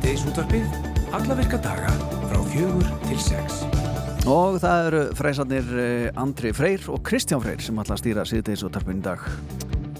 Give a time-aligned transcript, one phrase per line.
[0.00, 0.76] Síðdeis útvarpið,
[1.12, 1.90] alla virka daga
[2.30, 3.58] frá fjögur til sex.
[4.24, 8.62] Og það eru freysarnir eh, Andri Freyr og Kristján Freyr sem ætla að stýra síðdeis
[8.64, 9.26] útvarpinu í dag.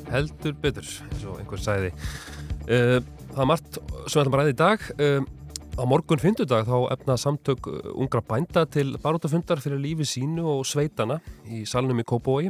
[0.09, 2.97] heldur betur, eins og einhver sagði uh,
[3.35, 5.29] það er margt sem við ætlum að ræða í dag uh,
[5.77, 11.21] á morgun fyndudag þá efna samtök ungra bænda til barótafundar fyrir lífi sínu og sveitana
[11.45, 12.49] í salnum í Kópói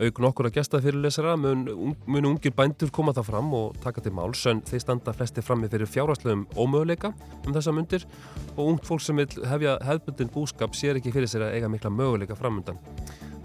[0.00, 4.02] auk nokkur að gesta fyrirlesara mun, un, mun ungir bændur koma það fram og taka
[4.02, 7.12] til máls en þeir standa flesti frammi fyrir fjárhastlegum ómöguleika
[7.44, 8.08] um þessa mundir.
[8.56, 11.94] Og ungt fólk sem vil hefja hefbundin búskap sér ekki fyrir sér að eiga mikla
[11.94, 12.80] möguleika framundan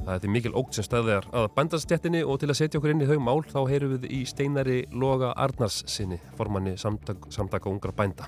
[0.10, 2.94] Það er því mikil ógt sem staðið er að bandastjættinni og til að setja okkur
[2.96, 7.70] inn í þau mál þá heyrum við í steinari Loga Arnars sinni, formanni samtak, samtaka
[7.70, 8.26] ungra bænda.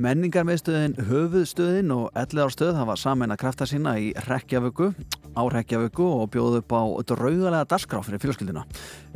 [0.00, 4.94] Menningarmiðstöðin Höfuðstöðin og Ellegarstöð hafa saman að krafta sína í Rekkjavöku
[5.36, 8.64] á Rekkjavöku og bjóðu upp á draugalega darskrá fyrir fjölskyldina.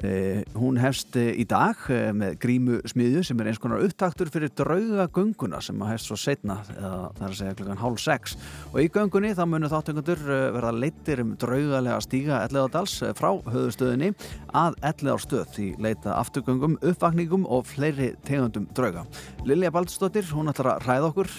[0.02, 4.30] Eh, hún hefst eh, í dag eh, með grímu smiðju sem er eins konar upptaktur
[4.33, 8.36] fyrir draugagönguna sem að hefst svo setna, það er að segja klukkan hálf sex.
[8.72, 14.12] Og í göngunni þá munu þáttökundur verða leittir um draugalega stíga Ellegadals frá Höfuðstöðinni
[14.55, 19.06] að Ellegarstöð í leita afturgöngum, uppvakningum og fleiri tegundum drauga.
[19.48, 21.34] Lilja Baldsdóttir, hún ætlar að ræða okkur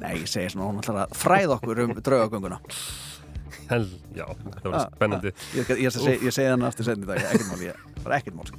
[0.00, 2.60] Nei, ég segi svona, hún ætlar að fræða okkur um draugagönguna
[3.70, 3.84] Hel,
[4.16, 4.24] já,
[4.60, 5.34] það var spennandi.
[5.54, 8.38] Ég, ég, ég, segi, ég segi hann aftur setni dag, ekkert mál, ég, bara ekkert
[8.38, 8.50] mál.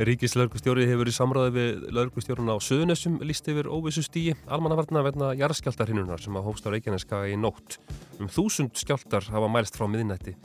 [0.00, 5.34] Ríkis laurgustjóri hefur í samræði við laurgustjórun á Suðunessum líst yfir óvissu stíi almannavarna verna
[5.36, 7.76] jarðskjáltarhinnunar sem að hófst á Reykjaneska í nótt.
[8.16, 10.38] Um þúsund skjáltar hafa mælst frá miðinætti.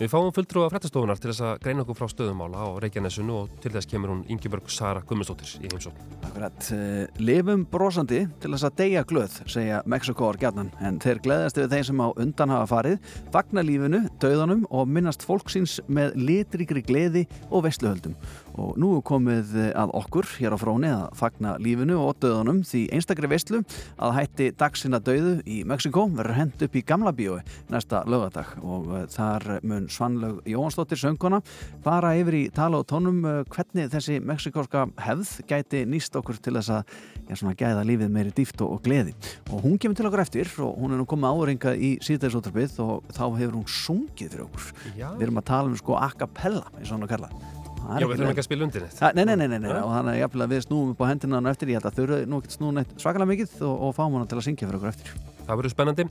[0.00, 3.68] Við fáum fulltrúa frættastofunar til þess að greina okkur frá stöðumála á Reykjanesunu og til
[3.74, 6.06] þess kemur hún Ingeborg Sara Gummistóttir í heimsókn.
[6.24, 11.60] Akkurat, uh, lifum brosandi til þess að deyja glöð, segja Mexikóar gjarnan, en þeir gleðast
[11.60, 16.80] yfir þeim sem á undan hafa farið, fagna lífinu, döðanum og minnast fólksins með litrikri
[16.80, 18.16] gleði og veistluhöldum.
[18.58, 23.30] Og nú komið að okkur hér á fróni að fagna lífinu og döðanum því einstakri
[23.30, 23.62] veistlu
[24.00, 28.90] að hætti dagsina döðu í Mexikó verður hend upp í gamla bíói næsta lögadag og
[28.90, 31.40] uh, þar mun Svanlaug Jóhansdóttir sönguna
[31.84, 36.56] fara yfir í tala og tónum uh, hvernig þessi mexikórska hefð gæti nýst okkur til
[36.58, 36.94] þess að
[37.28, 39.14] já, svona, gæða lífið meiri dýft og, og gleði.
[39.50, 43.14] Og hún kemur til okkur eftir og hún er nú komið áringa í síðdæðisótrapið og
[43.14, 44.70] þá hefur hún sungið fyrir okkur.
[44.96, 45.08] Já.
[45.16, 48.16] við erum að tala um sko a cappella eins og hann að kalla Já, við
[48.20, 49.00] þurfum ekki að spila undir þetta.
[49.06, 49.80] Ha, Nei, nei, nei, nei, nei, Nei.
[49.82, 51.96] og þannig að jafnvel að við snúum upp á hendina hann eftir, ég held að
[51.98, 54.68] þau eru nú ekki snúin eitt svakalega mikið og, og fáum hana til að syngja
[54.68, 55.14] fyrir okkur eftir.
[55.50, 56.04] Það verður spennandi.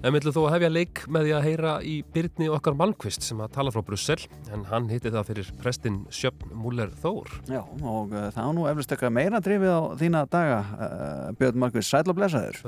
[0.00, 3.22] En við ætlum þó að hefja leik með því að heyra í Byrni okkar Malmqvist
[3.22, 4.16] sem að tala frá Brussel
[4.50, 7.30] en hann hitti það fyrir prestin Sjöfn Múler Þór.
[7.52, 11.62] Já, og uh, það er nú eflust eitthvað meira drifið á þína daga, uh, Björn
[11.62, 12.58] Markvist, sæl og blessaður.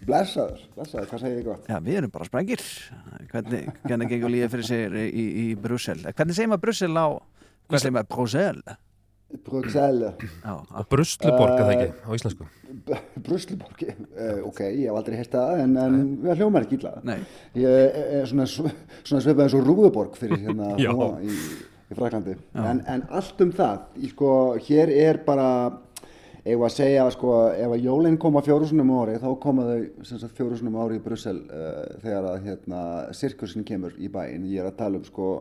[0.00, 1.66] Blessaður, blessaður, hvað segir ég gott?
[1.68, 2.62] Já, við erum bara sprengir.
[3.34, 5.98] Hvernig, hvernig gengur lífið fyrir sér í, í Brussel?
[6.08, 7.06] Hvernig segir maður Brussel á,
[7.70, 8.62] hvað segir maður Brussel?
[9.46, 12.46] Bruxelles, Já, Og Brusluborg að það ekki á íslensku.
[13.22, 16.96] Brusluborg, uh, ok, ég hef aldrei hérst það en, en við hljómar ekki illa.
[17.06, 17.20] nei,
[17.54, 20.72] Ég er svona, svona svipað eins og Rúðuborg fyrir hérna
[21.22, 22.34] í, í Fraklandi.
[22.58, 24.32] En, en allt um það, í, sko,
[24.66, 25.48] hér er bara,
[26.42, 30.38] ef að segja, sko, ef að jólinn koma fjórusunum ári, þá koma þau sem sagt
[30.42, 32.82] fjórusunum ári í Brussel uh, þegar að hérna
[33.14, 34.50] sirkusin kemur í bæinn.
[34.50, 35.32] Ég er að tala um, sko,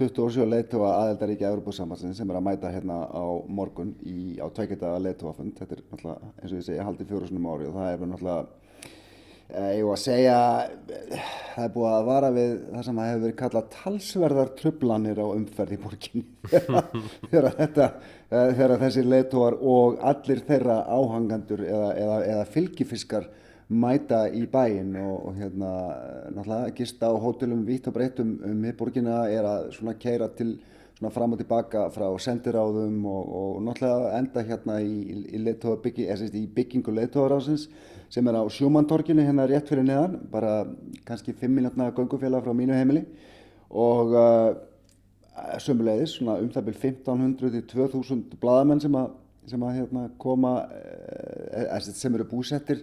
[0.00, 5.58] 27 leiðtóa aðeldaríkja Európa-sambansin sem er að mæta hérna á morgun í, á tveikita leiðtóafund.
[5.60, 8.40] Þetta er náttúrulega, eins og ég segja, haldið fjórusunum ári og það er náttúrulega
[9.50, 10.34] Eh, Ég var að segja,
[11.56, 15.74] það er búið að vara við það sem hefur verið kallað talsverðar trublanir á umferð
[15.74, 16.24] í borginni.
[17.32, 17.96] þegar, eh,
[18.30, 23.26] þegar þessir leitóar og allir þeirra áhangandur eða, eða, eða fylgifiskar
[23.70, 28.34] mæta í bæinn og, og hérna, eh, náttúrulega gista á hótelum vitt og breytt um,
[28.44, 30.56] um borgina er að svona keira til
[30.98, 35.54] svona fram og tilbaka frá sendiráðum og, og náttúrulega enda hérna í, í,
[35.84, 37.68] byggi, eða, í byggingu leitóðarásins
[38.10, 40.66] sem er á Sjómantorkinu hérna rétt fyrir neðan, bara
[41.06, 43.04] kannski 5 minútna göngufélag frá mínu heimili.
[43.70, 44.50] Og uh,
[45.62, 49.12] sömulegðis svona um það byrj 1500 til 2000 bladamenn sem að,
[49.46, 52.82] sem að hérna, koma uh, sem eru búsettir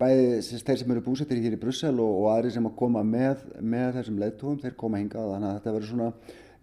[0.00, 3.02] bæði sem- þeir sem eru búsettir hér í Brussel og, og aðri sem að koma
[3.06, 6.08] með, með þessum leiðtúum, þeir koma hingað þannig að þetta verður svona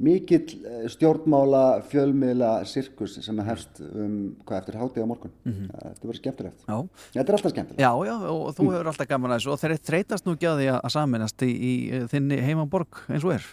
[0.01, 4.16] mikill eh, stjórnmála fjölmiðla sirkus sem er hefst um
[4.50, 5.33] hvað eftir hátið á morgun.
[5.45, 6.63] Þetta verður skemmtilegt.
[6.66, 6.78] já.
[7.13, 7.83] Þetta er alltaf skemmtilegt.
[7.86, 10.62] Já, já, og þú hefur alltaf gaman að þessu og þeir þreytast nú ekki að
[10.63, 13.45] því að saminast í, í eh, þinni heimaborg eins og er.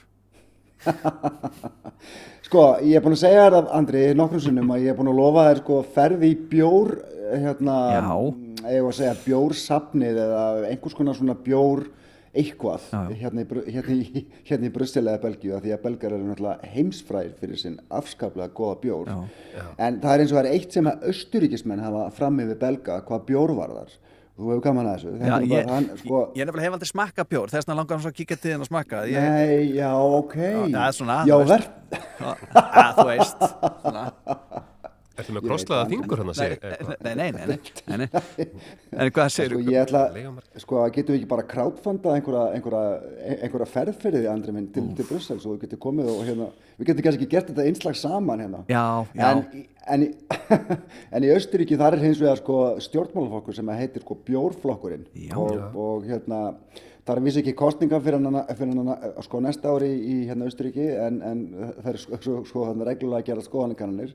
[2.48, 5.18] Sko, ég er búin að segja þér, Andri, nokkrum sinnum að ég er búin að
[5.18, 6.90] lofa þér sko ferði í bjór,
[7.34, 8.04] hérna, Já.
[8.08, 11.82] var að segja bjórsafnið eða einhvers konar svona bjór
[12.32, 13.18] eitthvað Já, já.
[13.20, 16.72] hérna í, hérna í, hérna í Brussel eða Belgíu af því að belgar eru náttúrulega
[16.72, 19.66] heimsfræðir fyrir sinn afskaplega góða bjór Já.
[19.84, 23.00] en það er eins og það er eitt sem að austuríkismenn hafa fram yfir belga
[23.08, 23.92] hvað bjór varðar
[24.38, 25.12] þú hefur gaman að þessu.
[25.19, 28.05] Já, ég, bara- hann, sko, ég nefnilega hef aldrei smakka bjór þess vegna langar hann
[28.06, 30.37] svo að kíkja til þinn að smakka ég, nei, já, ok.
[30.70, 31.69] Það er svona, já, verð
[32.23, 33.46] að, þú veist.
[33.82, 34.06] Svona.
[35.18, 36.72] Ertu með krosslaða fingur hann að nei, segja?
[37.02, 37.56] nei, nei, nei,
[37.88, 38.46] nei, nei,
[39.02, 40.02] en hvað segir sko, ég ætla,
[40.62, 42.82] sko, getum við ekki bara crowdfundað einhverja, einhverja,
[43.38, 46.48] einhverja ferð fyrir því andri minn til, til Brussel svo við getum komið og hérna,
[46.78, 48.62] við getum kannski ekki gert þetta einslag saman hérna.
[48.70, 48.84] Já,
[49.18, 50.12] já, En, í- en, í-
[51.18, 55.06] en í Austuríki þar er hins vegar sko stjórnmálaflokkur sem heitir sko bjórflokkurinn.
[55.28, 55.34] Já.
[55.40, 56.42] og, og hérna
[57.08, 60.84] það er vissi ekki kostninga fyrir hann, fyrir hann sko næsta ári í hérna Austuríki
[61.00, 61.38] en, en
[61.80, 64.12] það er sko, sko, sko reglulega að gera skoðanakannanir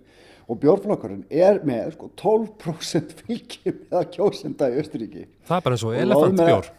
[0.48, 5.78] og bjórflokkurinn er með sko 12% fylgi með að kjósenda í Austuríki Það er bara
[5.78, 6.70] eins og elefantbjór.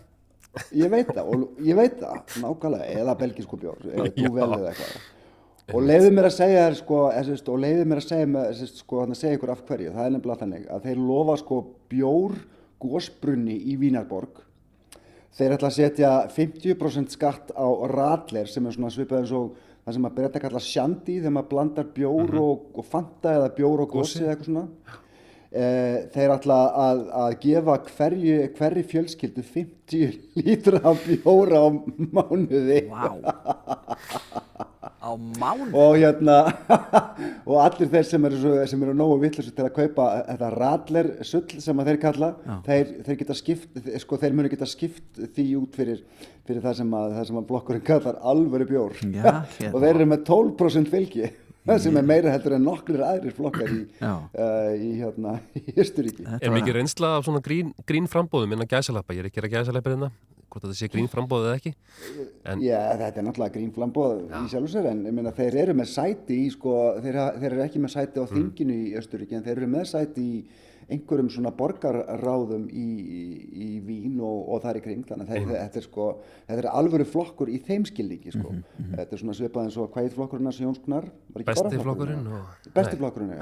[0.83, 4.73] ég veit það, og ég veit það nákvæmlega, eða belgísku bjór eða þú vel eða
[4.73, 5.11] eitthvað.
[5.75, 8.67] Og leiðu mér að segja þér sko eða, og leiðu mér að segja, með, eða,
[8.83, 11.61] sko, þannig að segja ykkur af hverju, það er nefnilega þannig að þeir lofa sko
[11.93, 12.35] bjór
[12.85, 14.43] gósbrunni í Vínarborg.
[15.35, 19.97] Þeir ætla að setja 50% skatt á radler sem er svona svipað eins og það
[19.97, 23.85] sem að byrja að kalla shandi þegar maður blandar bjór og, og fanta eða bjór
[23.85, 25.01] og gósi eða eitthvað svona
[25.55, 31.69] Eh, þeir ætla að, að gefa hverju, hverju fjölskyldu 50 lítra bjóra á
[32.11, 32.81] mánuði.
[32.91, 33.13] Vá
[35.05, 36.37] á mánu og hérna
[37.51, 41.11] og allir þeir sem eru, svo- sem eru nógu vittlis til að kaupa þetta radler
[41.29, 42.31] sull sem að þeir kalla
[42.67, 46.01] þeir, þeir geta skipt, sko þeir munu geta skipt því út fyrir,
[46.49, 48.97] fyrir það sem að, það sem að blokkurinn kallar alvöru bjór.
[49.05, 49.25] Já,
[49.61, 49.73] hérna.
[49.75, 51.31] og þeir eru með 12% fylgi
[51.81, 56.53] sem er meira heldur en nokkrir aðrir flokkar í, uh, í hérna í Östuríki Er
[56.53, 59.17] mikið reynsla af svona grín, grín frambóðum innan gæsalappa?
[59.17, 60.11] Ég er ekki að gæsalappa hérna,
[60.55, 61.75] hvort þetta sé grín frambóð eða ekki.
[62.55, 65.91] En Já, þetta er náttúrulega grínflambóð í sjálfu sér en ég meina þeir eru með
[65.93, 69.45] sæti í sko, þeir, ha- þeir eru ekki með sæti á þinginu í Östuríki en
[69.47, 70.45] þeir eru með sæti í
[70.85, 73.21] einhverjum svona borgarráðum í, í,
[73.57, 76.09] í Vín og, og þar í kring þannig að þeir, þetta er sko,
[76.45, 78.53] þetta er alvöru flokkur í þeim skilningi sko.
[78.91, 81.07] Þetta er svona svipað eins og hvað flokkurinn hans Jónskunar?
[81.33, 82.69] Var ekki besti flokkurinn og...
[82.77, 83.41] Besti flokkurinn, já,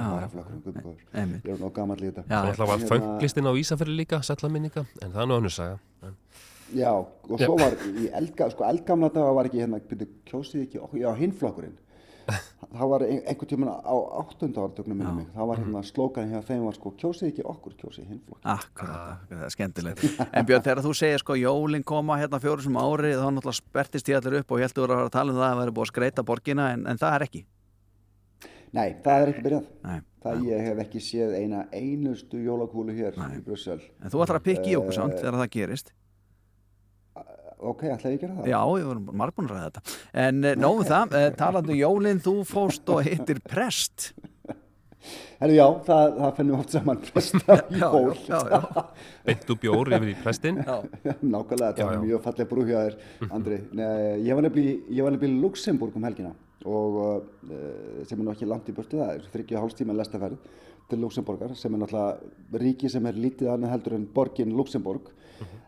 [1.18, 1.42] einmitt.
[1.46, 2.24] Ég er nú gammal í þetta.
[2.30, 5.80] Það var Hérna- fönglistinn á Ísafjörði líka, sætlaminninga, en það er nú önnur saga.
[6.06, 6.14] En,
[6.72, 10.82] Já, og svo var í eldga, sko, eldgamla daga var ekki hérna, byrju, kjósið ekki,
[11.02, 11.78] já, hinflokkurinn.
[12.72, 16.38] Það var ein, einhvern tímann á áttunda áratögnum minni mig, það var hérna slókan hjá
[16.46, 18.38] þeim var sko, kjósið ekki okkur, kjósið hinflokk.
[18.48, 20.04] Akkurat, það er skemmtilegt.
[20.38, 24.08] En Björn, þegar þú segir sko jólin koma hérna fjóru sem ári þá náttúrulega spertist
[24.08, 25.84] ég allir upp og ég held að vera að tala um það að vera búið
[25.84, 27.42] að skreita borgina en, en það er ekki?
[28.72, 29.66] Nei, það er ekki byrjað.
[29.90, 29.98] Nei.
[30.22, 33.82] Það ég hef ekki séð eina einustu jólakúlu hér í Brussel.
[34.00, 35.92] En þú ætlar að pikka í okkur samt þegar það gerist
[37.62, 38.50] Ok, ætlaði ég að gera það?
[38.50, 42.22] Já, við vorum margbúin að ræða þetta En uh, nóðum það, uh, talandi um jólin
[42.24, 44.12] þú fóst og hittir prest
[45.42, 48.12] Herru, já, það, það fennum oft saman presta jól.
[48.28, 48.82] já, já,
[49.26, 50.60] Beintu bjór yfir í prestinn.
[50.62, 50.76] já.
[51.26, 52.02] Nákvæmlega, var já.
[52.04, 52.94] mjög fallega brú hjá þér,
[53.34, 53.58] Andri.
[53.74, 53.88] Nei,
[54.28, 56.30] ég var nefnilega í- ég var nefnilega í Luxemburg um helgina
[56.62, 57.56] og uh,
[58.06, 60.38] sem er nú ekki langt í burtu, það er þryggja hálfstíma lestaferð
[60.92, 65.10] til Luxemburgar sem er náttúrulega ríki sem er lítið annað heldur en borgin Luxemburg.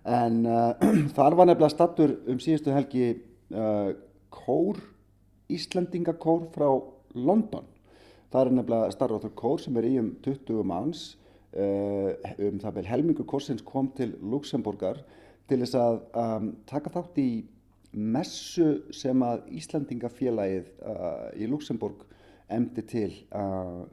[0.05, 0.75] En uh,
[1.17, 3.06] þar var nefnilega stattur um síðustu helgi
[3.55, 3.95] uh,
[4.35, 4.81] kór,
[5.52, 6.69] Íslendingakór frá
[7.14, 7.67] London.
[8.33, 11.05] Það er nefnilega starfáttur kór sem er í um 20 manns
[11.57, 12.12] uh,
[12.49, 15.02] um það vel helmingur kórsins kom til Luxemburgar
[15.49, 17.28] til þess að um, taka þátt í
[17.95, 22.07] messu sem að Íslandingafélagið uh, í Luxemburg
[22.52, 23.85] emdi til uh,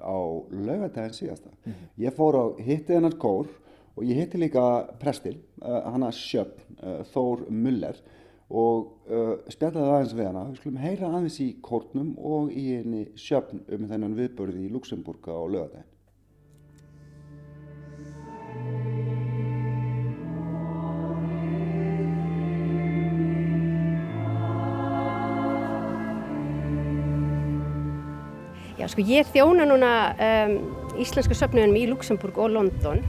[0.00, 0.16] á
[0.50, 1.52] laugadaginn síðasta.
[2.00, 3.50] Ég fór á hitti hennar kór
[3.96, 4.62] og ég hitti líka
[5.00, 8.00] prestil, uh, hana Sjöfn, uh, Þór Muller
[8.50, 10.48] og uh, spjallaði aðeins við hana.
[10.50, 15.30] Við skulum heyra aðeins í kórnum og í henni Sjöfn um þennan viðbörði í Luxemburg
[15.30, 15.88] á laugadaginn.
[28.80, 29.94] Já, sko ég þjóna núna
[30.24, 30.54] um,
[30.96, 33.02] íslensku söfnunum í Luxemburg og London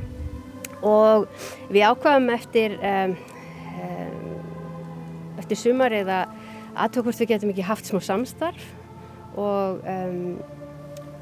[0.82, 1.28] og
[1.70, 3.16] við ákvaðum eftir, um,
[5.42, 6.38] eftir sumarið að
[6.76, 8.64] aðtöku hvort við getum ekki haft smá samstarf
[9.40, 10.40] og um,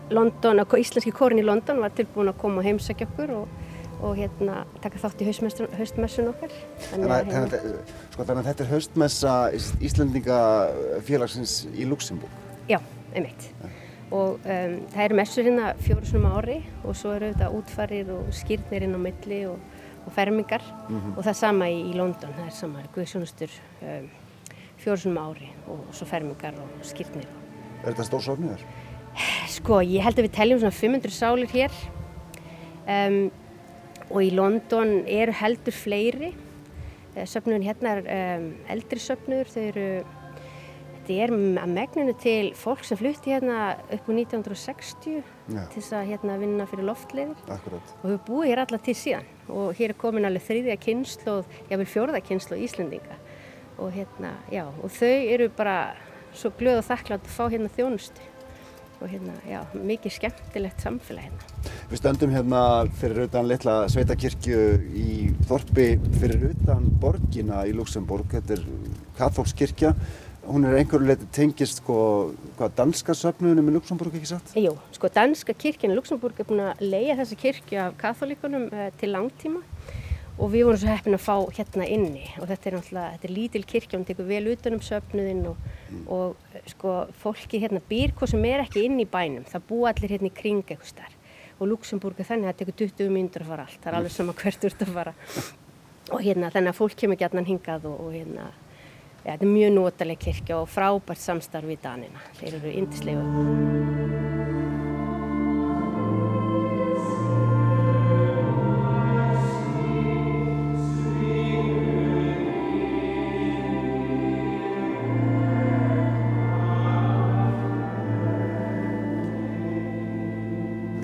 [0.10, 3.58] London, íslenski kórin í London var tilbúin að koma og heimsækja okkur og,
[4.00, 6.56] og hérna taka þátt í haustmessun, okkar.
[6.88, 7.75] Þannig að, þannig, að,
[8.13, 9.36] sko, þannig að þetta er haustmessa
[9.89, 12.34] Íslendingafélagsins í Luxemburg.
[12.72, 12.80] Já,
[13.13, 13.51] einmitt.
[14.10, 18.32] Og um, það eru messur hérna fjóru svona ári og svo eru þetta útfarir og
[18.34, 22.48] skýrnir inn á milli og, og og fermingar og það sama í, í London, það
[22.48, 23.54] er sama guðsjónustur
[23.86, 24.10] um,
[24.80, 27.28] fjórusunum ári og, og svo fermingar og skýrtnir.
[27.84, 28.63] Er þetta stórsofniður?
[29.51, 31.80] Sko, ég held að við teljum svona 500 sálir hér
[32.89, 33.20] um,
[34.10, 36.32] og í London eru heldur fleiri.
[37.16, 39.88] Uh, söfnuðin hérna er eldri söfnuður, þau eru,
[41.10, 41.32] þetta er
[41.63, 45.63] að megninu til fólk sem flutti hérna upp á 1960 Já.
[45.72, 47.94] til þess að hérna vinna fyrir loftleiðir Akkurat.
[48.04, 51.56] og við búið hér allar til síðan og hér er komin alveg þriðja kynslu og
[51.72, 53.18] jáfnvel fjórða kynslu Íslendinga
[53.80, 55.96] og hérna, já, og þau eru bara
[56.36, 58.28] svo glöð og þakklátt að fá hérna þjónustu
[59.00, 61.70] og hérna, já, mikið skemmtilegt samfélag hérna.
[61.89, 62.62] Við stöndum hérna
[63.00, 65.13] fyrir utan litla sveitakirkju í
[65.48, 68.28] Þorpi fyrir utan borgina í Luxemburg.
[68.36, 68.66] Þetta er
[69.18, 69.94] katholskirkja.
[70.50, 71.96] Hún er einhverju leiti tengist sko,
[72.58, 74.53] hvað, danska söfnuðunum í Luxemburg, ekki satt?
[74.58, 78.88] Jú, sko danska kirkjan í Luxemburg er búin að leia þessa kirkju af katholíkunum uh,
[78.98, 79.62] til langtíma
[80.39, 83.36] og við vorum svo heppin að fá hérna inni og þetta er náttúrulega, þetta er
[83.36, 85.70] lítil kirkja, hún tekur vel utanum söfnuðinn og,
[86.15, 89.91] og eh, sko fólki hérna býr hvað sem er ekki inn í bænum, það búa
[89.91, 93.44] allir hérna í kring eitthvað starf og Luxemburg er þannig að það tekur 20 mínútur
[93.44, 95.15] að fara allt, það er alveg sama hvert úr að fara
[96.15, 98.48] og hérna þannig að fólk kemur gætnan hingað og, og hérna,
[99.26, 104.10] ja, þetta er mjög notaleg kirkja og frábært samstarf í Danina, þeir eru indislegu.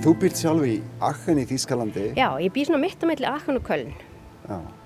[0.06, 3.58] Þú býrt sjálf í Aachen í Þýskalandi Já, ég býr svona mitt á milli Akon
[3.58, 3.90] og Köln.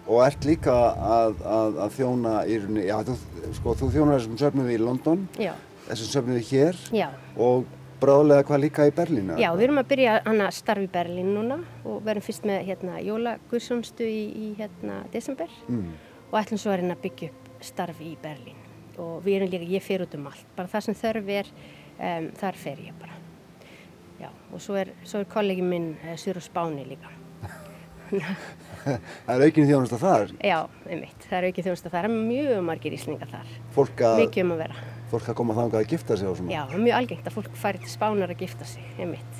[0.09, 3.15] Og ert líka að, að, að þjóna í rauninni, já, þú,
[3.59, 5.51] sko, þú þjónar þessum söfnuði í London, Já,
[5.89, 7.67] þessum söfnuði hér já, og
[8.01, 9.29] bráðlega hvað líka í Berlín?
[9.37, 12.97] já, við erum að byrja hana starf í Berlín núna og verðum fyrst með hérna
[13.05, 15.91] jólaguðsónstu í, í hérna desember Mm.
[16.31, 18.57] og ætlum svo að reyna að byggja upp starf í Berlín
[18.97, 21.53] og við erum líka, ég fer út um allt, bara það sem þörf er,
[21.99, 23.13] um, þar fer ég bara.
[24.19, 27.13] Já, og svo er, svo er kollegi minn uh, Sur og Spáni líka.
[29.25, 30.57] Það er aukin þjónust að þar, Já,
[30.89, 34.53] einmitt, það er ekki þjónust að það er mjög margir íslingar þar, að, mikið um
[34.55, 34.75] að vera.
[35.11, 36.53] fólk að koma þangað að gifta sig og svona.
[36.53, 39.39] Já, er mjög algengt að fólk fari til Spánar að gifta sig, einmitt.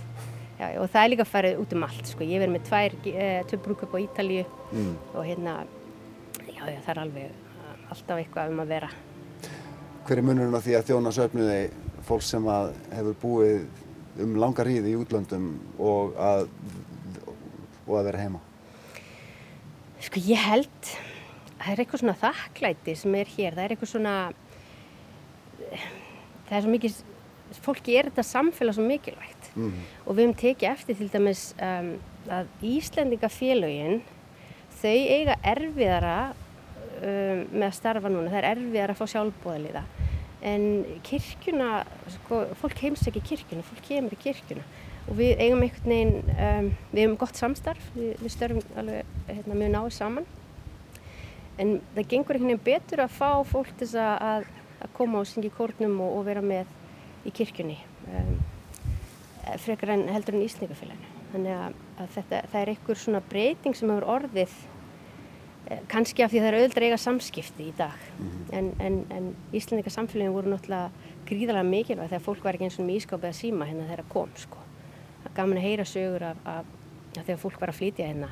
[0.60, 2.26] Já, og það er líka farið út um allt, sko.
[2.28, 4.96] Ég verið með tvær, eh, tvö brúkup á Ítalíu Mm.
[5.16, 5.54] og hérna,
[6.46, 8.90] já, já, það er alveg eh, alltaf eitthvað um að vera.
[10.06, 11.62] Hver er munurinn á því að þjóna söfnuði
[12.06, 13.66] fólk sem að hefur búið
[14.20, 15.48] um langa hríð í útlöndum
[15.80, 16.48] og að,
[17.88, 18.40] og að vera heima?
[20.00, 20.92] Sko, ég held,
[21.60, 24.14] það er eitthvað svona þakklæti sem er hér, það er eitthvað svona,
[26.48, 27.02] það er svo mikið,
[27.66, 29.50] fólki er þetta samfélag svo mikilvægt.
[29.58, 29.74] Mm.
[30.06, 31.88] og við höfum tekið eftir til dæmis um,
[32.30, 34.04] að Íslendingafélögin
[34.78, 39.84] þau eiga erfiðara um, með að starfa núna, það er erfiðara að fá sjálfbóðaliða
[40.50, 40.68] en
[41.04, 41.82] kirkjuna,
[42.16, 44.64] sko, fólk heims ekki kirkjuna, fólk kemur í kirkjuna
[45.10, 49.58] og við eigum einhvern veginn, um, við hefum gott samstarf, við, við störfum alveg hérna,
[49.58, 50.30] mjög náðu saman
[51.60, 54.48] en það gengur einhvern veginn betur að fá fólk til þess að,
[54.80, 56.72] að koma og syngja í kórnum og, og vera með
[57.28, 57.78] í kirkjunni
[58.14, 58.36] um,
[59.66, 61.16] frekar en heldur en Íslandingafélaginu.
[61.34, 64.56] Þannig að, að þetta, það er einhver svona breyting sem hefur orðið
[65.70, 68.08] eh, kannski af því það er auðvitað eiga samskipti í dag.
[68.56, 73.02] En, en, en Íslandingasamfélaginu voru náttúrulega gríðarlega mikilvæg þegar fólk var ekki eins og með
[73.04, 74.36] ískápið að síma hérna þegar það kom.
[74.46, 74.69] Sko.
[75.40, 76.66] Gaman að heyra sögur af, af,
[77.16, 78.30] af þegar fólk var að flytja hérna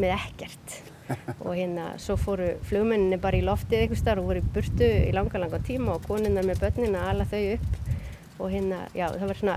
[0.00, 0.78] með ekkert.
[1.44, 5.10] og hérna svo fóru flugmenninni bara í loftið einhvers þar og voru í burtu í
[5.14, 9.26] langa langa tíma og koninnar með börnin að ala þau upp og hérna, já, það
[9.32, 9.56] var svona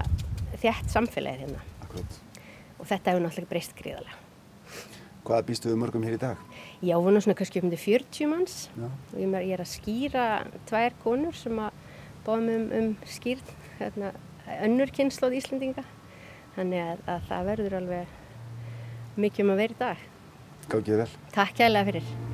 [0.64, 2.18] þjætt samfélagið hérna Akkurat.
[2.80, 4.18] og þetta hefur náttúrulega breyst gríðarlega.
[5.24, 6.42] Hvað býstu við mörgum hér í dag?
[6.84, 8.90] Já, voru nú svona kannski um 40 manns Já.
[8.90, 10.26] og ég, er- ég er að skýra
[10.68, 11.78] tvær konur sem að
[12.26, 14.10] báðum um, um skýrn, hérna,
[14.66, 15.86] önnur kynnslóð Íslendinga.
[16.58, 18.20] Þannig að, að það verður alveg
[19.24, 20.06] mikið um að vera í dag.
[20.70, 21.10] Gáðið vel.
[21.34, 22.33] Takk kærlega fyrir.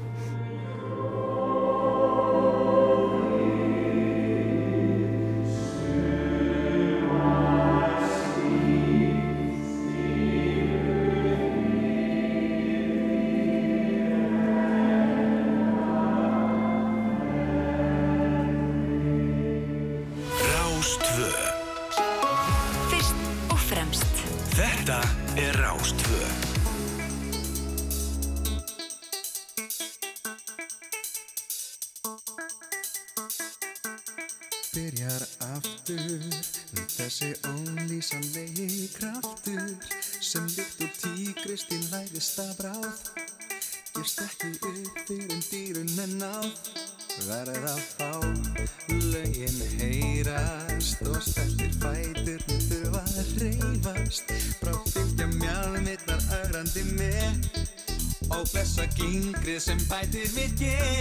[59.60, 60.99] Sem bætir við get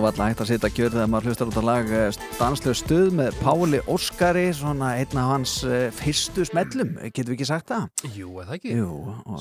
[0.00, 3.38] nú alltaf hægt að sitja kjör þegar maður hlustar út á lag Stanslega stuð með
[3.42, 7.84] Páli Óskari svona einn af hans eh, fyrstu smellum, getum við ekki sagt það?
[8.16, 8.76] Jú, það ekki?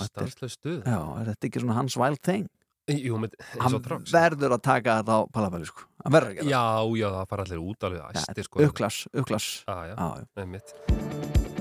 [0.10, 2.50] Stanslega stuð já, er þetta ekki svona hans wild thing?
[2.90, 6.34] Jú, með, eins Hann og trans verður að taka þetta á palabæli sko, hann verður
[6.34, 6.66] að gera Já,
[7.00, 10.30] já, það fara allir út alveg það æstir sko Já, já, Já, já.
[10.42, 11.59] með mitt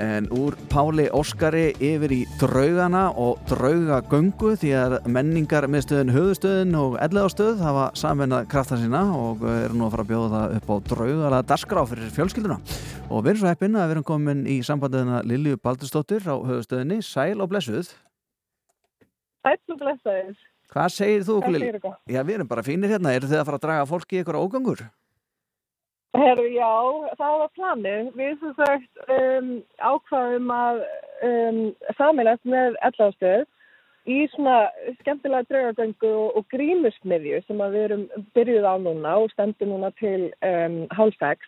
[0.00, 6.94] En úr Páli Óskari yfir í draugana og draugagöngu því að menningar miðstöðin höfustöðin og
[7.04, 10.76] elleðastöð hafa saminað krafta sína og eru nú að fara að bjóða það upp á
[10.94, 12.56] draugala darskrá fyrir fjölskylduna.
[13.10, 17.02] Og við erum svo heppin að við erum komin í sambandiðina Lilju Baldursdóttir á höfustöðinni.
[17.04, 17.92] Sæl og blessuð.
[19.44, 20.32] Sætt og blessaðir.
[20.70, 21.66] Hvað segir þú, Hvað Lilju?
[21.66, 21.94] segir ykkur?
[22.08, 23.12] Já, við erum bara fínir hérna.
[23.18, 24.82] Eru þið að fara að draga fólki í ykkur ógangur?
[26.18, 26.70] Herru, já,
[27.18, 28.10] það var planið.
[28.18, 30.80] Við sem sagt um, ákvaðum að
[31.26, 31.60] um,
[31.98, 33.44] samilast með ellastöð
[34.10, 34.56] í svona
[35.02, 38.02] skemmtilega draugagöngu og, og grímusmiðju sem við erum
[38.34, 41.46] byrjuð á núna og stendur núna til um, hálfsex.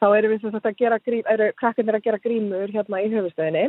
[0.00, 3.12] Þá erum við sem sagt að gera grím, eru krakkarnir að gera grímur hérna í
[3.12, 3.66] höfustöðinni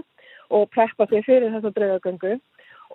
[0.56, 2.38] og preppa sig fyrir þessa draugagöngu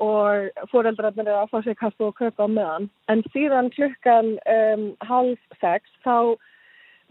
[0.02, 2.88] og fóreldrarnir eru að fá sig kaffu og köpa meðan.
[3.12, 6.40] En síðan klukkan um, hálf sex þá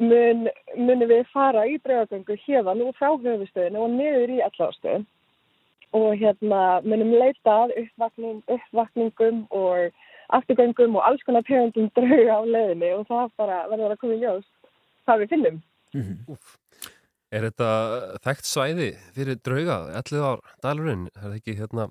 [0.02, 5.06] mun, munum við fara í draugagöngu hérðan og frá höfustöðinu og niður í allastöð
[5.94, 9.94] og hérna munum leita að uppvakning, uppvakningum og
[10.34, 14.22] afturgöngum og alls konar tegundum drauga á leiðinni og það bara verður að koma í
[14.24, 14.50] ljós
[15.06, 15.62] hvað við finnum.
[16.32, 16.58] Úf.
[17.34, 17.70] Er þetta
[18.24, 21.88] þekkt svæði fyrir drauga, 11 ár dalurinn, er það ekki hérna,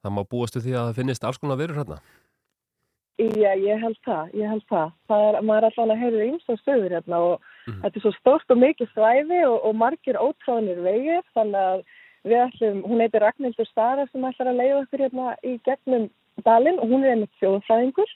[0.00, 1.98] það má búastu því að það finnist alls konar verur hérna?
[3.18, 4.92] Já, ég held það, ég held það.
[5.10, 7.80] Það er, maður er allan að heyra og stöður hérna og Mhm.
[7.82, 11.82] þetta er svo stórt og mikið svæði og, og margir ótráðnir vegir þannig að
[12.28, 16.08] við ætlum, hún heitir Ragnhildur Stara sem ætlar að leiða okkur hérna í gegnum
[16.46, 18.14] dalinn og hún er einmitt þjóðfræðingur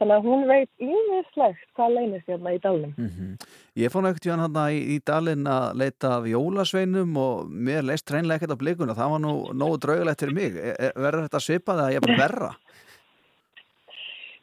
[0.00, 2.94] þannig að hún veit ímislegt hvað leynist hérna í dalinn.
[2.96, 3.34] Mhm.
[3.76, 8.10] Ég fór ekkert hérna hérna í, í dalinn að leita af jólasveinum og mér leist
[8.10, 10.56] reynlega ekkert á blikuna, það var nú nógu draugulegt fyrir mig.
[10.56, 12.50] E, e, verður þetta svipað eða ég bara verra?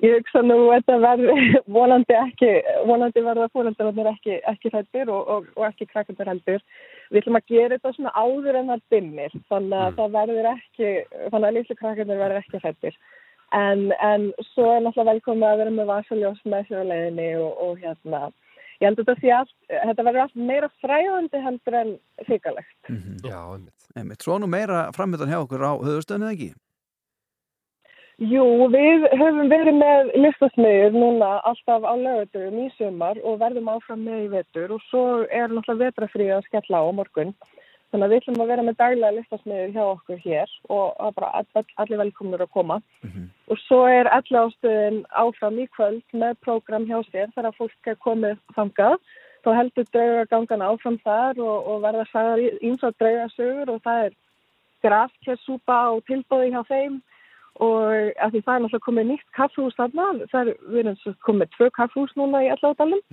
[0.04, 1.44] Ég hugsa nú að þetta verður
[1.78, 2.52] vonandi ekki,
[2.90, 6.64] vonandi verða fóröldararnir ekki, ekki hrættir og, og, og ekki krakkandur heldur.
[7.08, 10.90] Við ætlum að gera þetta svona áður en það dimmir, þannig að það verður ekki,
[11.30, 12.98] þannig að litlu krakkandur verður ekki hrættir.
[13.54, 17.64] En, en svo er náttúrulega velkomið að vera með vasaljós með sér á leiðinni og,
[17.64, 18.22] og hérna,
[18.82, 21.96] ég held að þetta sé allt, þetta verður allt meira fræðandi heldur en
[22.28, 22.76] þykalegt.
[23.24, 23.90] Já, einmitt.
[23.94, 26.52] Einmitt, svo nú meira framöndan hjá okkur á höfustöðinu eða ekki?
[28.22, 34.04] Jú, við höfum verið með listasmiður núna alltaf á lögutum í sumar og verðum áfram
[34.06, 37.32] með í vetur og svo er náttúrulega vetrafrið að skella á morgun.
[37.90, 41.30] Þannig að við ætlum að vera með daglega listasmiður hjá okkur hér og að bara
[41.40, 42.78] all, all, allir velkomnir að koma.
[43.50, 47.98] Og svo er allir ástöðin áfram í kvöld með prógram hjá sér þegar fólk er
[47.98, 49.00] komið þangað.
[49.42, 54.14] Þá heldur draugagangan áfram þar og, og verða sagðar ímsa draugasögur og það er
[54.86, 57.02] grafkjærsúpa og tilbóði hjá þeim
[57.62, 61.52] og að því það er náttúrulega komið nýtt kaffhús þarna, það er, við erum komið
[61.54, 63.04] tvö kaffhús núna í allavdalum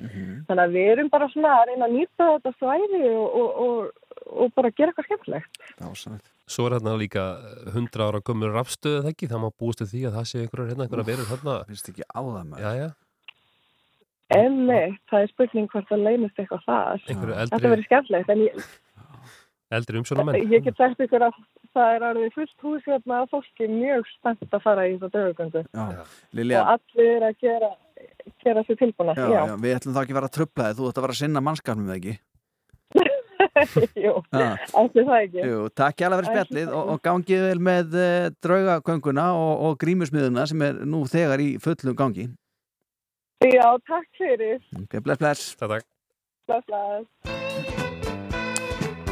[0.48, 4.14] þannig að við erum bara svona að reyna að nýta þetta svæði og, og, og,
[4.46, 5.60] og bara gera eitthvað skemmtilegt.
[5.82, 6.32] Dásanlegt.
[6.50, 7.26] Svo er hérna líka
[7.68, 10.72] 100 ára gömur rafstöðu það ekki, það má búast við því að það sé einhverjar
[10.72, 11.60] hérna, einhverjar verur hérna.
[11.68, 12.64] Finnst ekki á það maður.
[12.64, 12.88] Já, já,
[14.30, 17.00] Emmi, það er spurning hvort það leynist eitthvað þar.
[17.08, 18.42] einhverju Þetta eldri, verður skemmtilegt en
[19.70, 21.40] eldri ég get sagt ykkur að
[21.76, 25.62] það er árið fullt hús hérna að fólki mjög spennt að fara í þetta dögugöngu
[25.66, 25.84] Já,
[26.62, 27.70] og allir að gera,
[28.44, 29.14] gera sér tilbúna.
[29.18, 31.16] já, já, við ætlum þá ekki að vera að tröfla þig, þú ætti að vera
[31.16, 32.18] að sinna mannskapnum eða ekki?
[34.04, 34.48] Jú, Já.
[34.76, 35.44] ætli það ekki.
[35.48, 40.46] Jú, takk hjá fyrir spjallið og, og gangið vel með uh, draugagönguna og, og grímusmiðuna
[40.50, 42.28] sem er nú þegar í fullum gangi.
[43.40, 44.60] Já, takk fyrir.
[44.76, 45.54] Ok, bless, bless.
[45.56, 45.88] Takk, takk.
[46.50, 47.89] Bless, bless.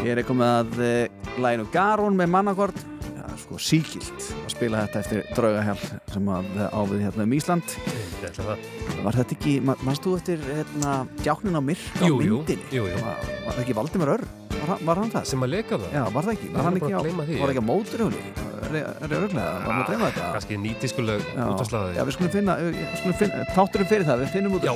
[0.09, 2.79] Ég er komið að uh, læginu Garún með mannakort.
[3.13, 5.83] Já, sko, síkilt að spila þetta eftir draugahjálp
[6.15, 7.75] sem að ávið hérna um Ísland.
[8.39, 8.65] Það.
[9.05, 12.65] Var þetta ekki, ma- manst þú eftir hérna, djáknin á myrk á Jú, myndinni?
[12.75, 12.97] jú, jú.
[13.05, 14.33] Var, var það ekki Valdimar Örn?
[14.59, 15.25] Var, hann- var hann það?
[15.31, 15.91] Sem að leka það?
[15.95, 16.49] Já, var það ekki?
[16.57, 18.23] Var hann ekki á, var það ekki á móturhjóli?
[18.69, 19.45] Er ég örglega?
[19.49, 20.33] Var maður að dreyma þetta?
[20.35, 21.93] Kanski nýtískuleg útvarslaði.
[21.95, 24.67] já, við skulum finna, við skulum finna þátturum fyrir það, við finnum út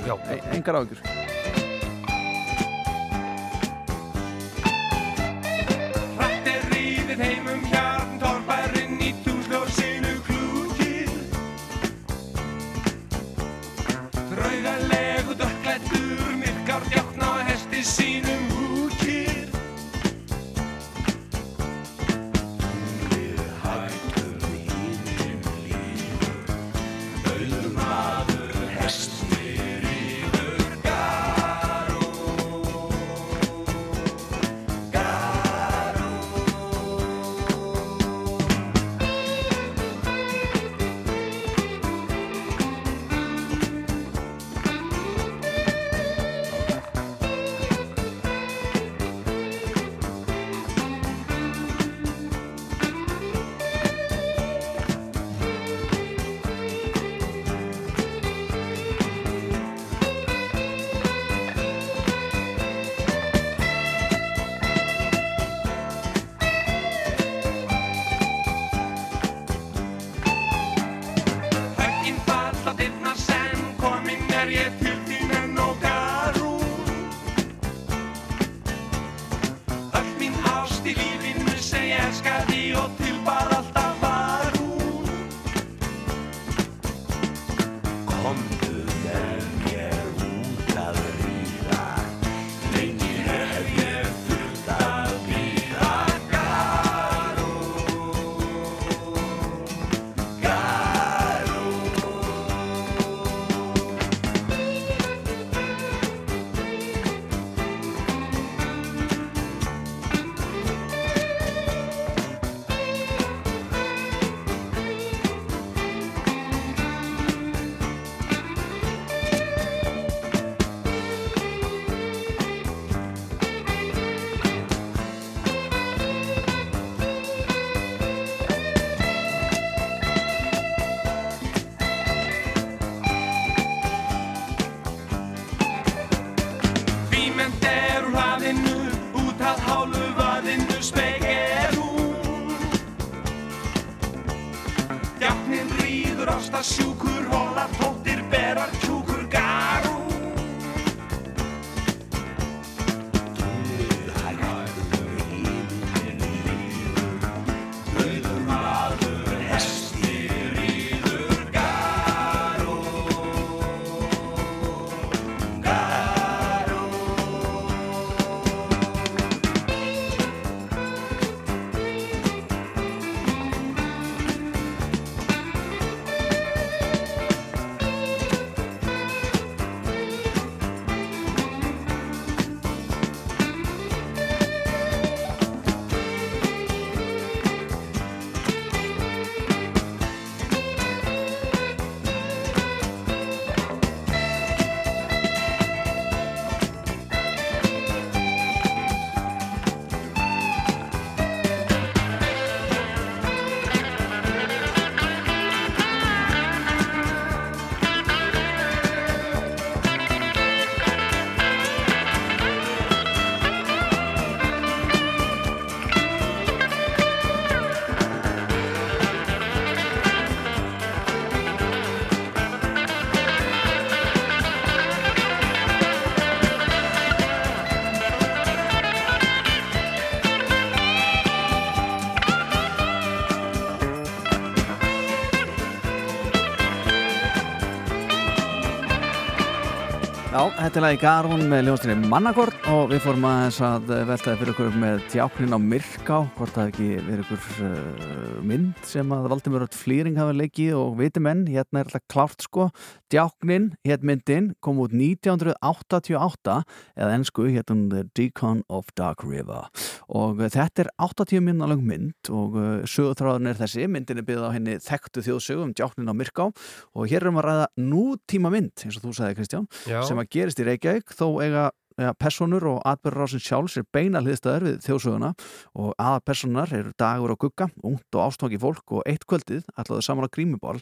[240.63, 244.77] þetta er lagi Garún með ljónstinni Mannakort og við fórum aðeins að veltaði fyrir ykkur
[244.79, 250.17] með djáknin á Myrká hvort það ekki verið ykkur uh, mynd sem að Valdimur Flýring
[250.19, 252.69] hafa leikið og viti menn, hérna er alltaf klárt sko,
[253.13, 256.57] djáknin, hétt myndin kom út 1988
[256.97, 259.69] eða ennsku, hún The Deacon of Dark River.
[260.09, 264.27] Og uh, þetta er 80 minna lang mynd og uh, sögutráðin er þessi, myndin er
[264.29, 266.49] byggð á henni þekktu þjóðsögu um djáknin á Myrká.
[266.97, 270.21] Og hér erum við að ræða nútíma mynd, eins og þú sagði Kristján Já, sem
[270.21, 271.71] að gerist í Reykjavík þó eiga
[272.03, 275.33] ja, personur og atbyrðarásin sjálfs er beina hliðstæður við þjóðsöguna
[275.79, 280.07] og aða personar eru dagur og gugga ungt og ástofngi fólk og eitt kvöldið ætlaðu
[280.07, 280.79] saman á grímubál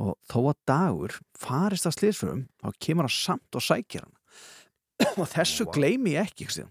[0.00, 5.26] og þó að dagur farist að slýsförum þá kemur hann samt og sækir hann og
[5.32, 5.72] þessu Vá.
[5.78, 6.68] gleymi ég ekki ekki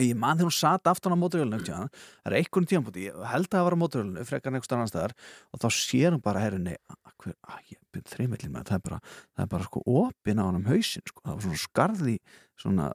[0.00, 1.88] ég man þegar hún satt aftan á móturjölinu það
[2.24, 5.14] er einhvern tíðanbúti, ég held að það var á móturjölinu frekar einhver annar staðar
[5.52, 6.76] og þá sér hún bara herrinni
[8.08, 9.00] þreymillin með það er bara,
[9.36, 11.24] það er bara sko opin á hann um hausinn sko.
[11.24, 12.16] það var svona skarði
[12.62, 12.90] svona,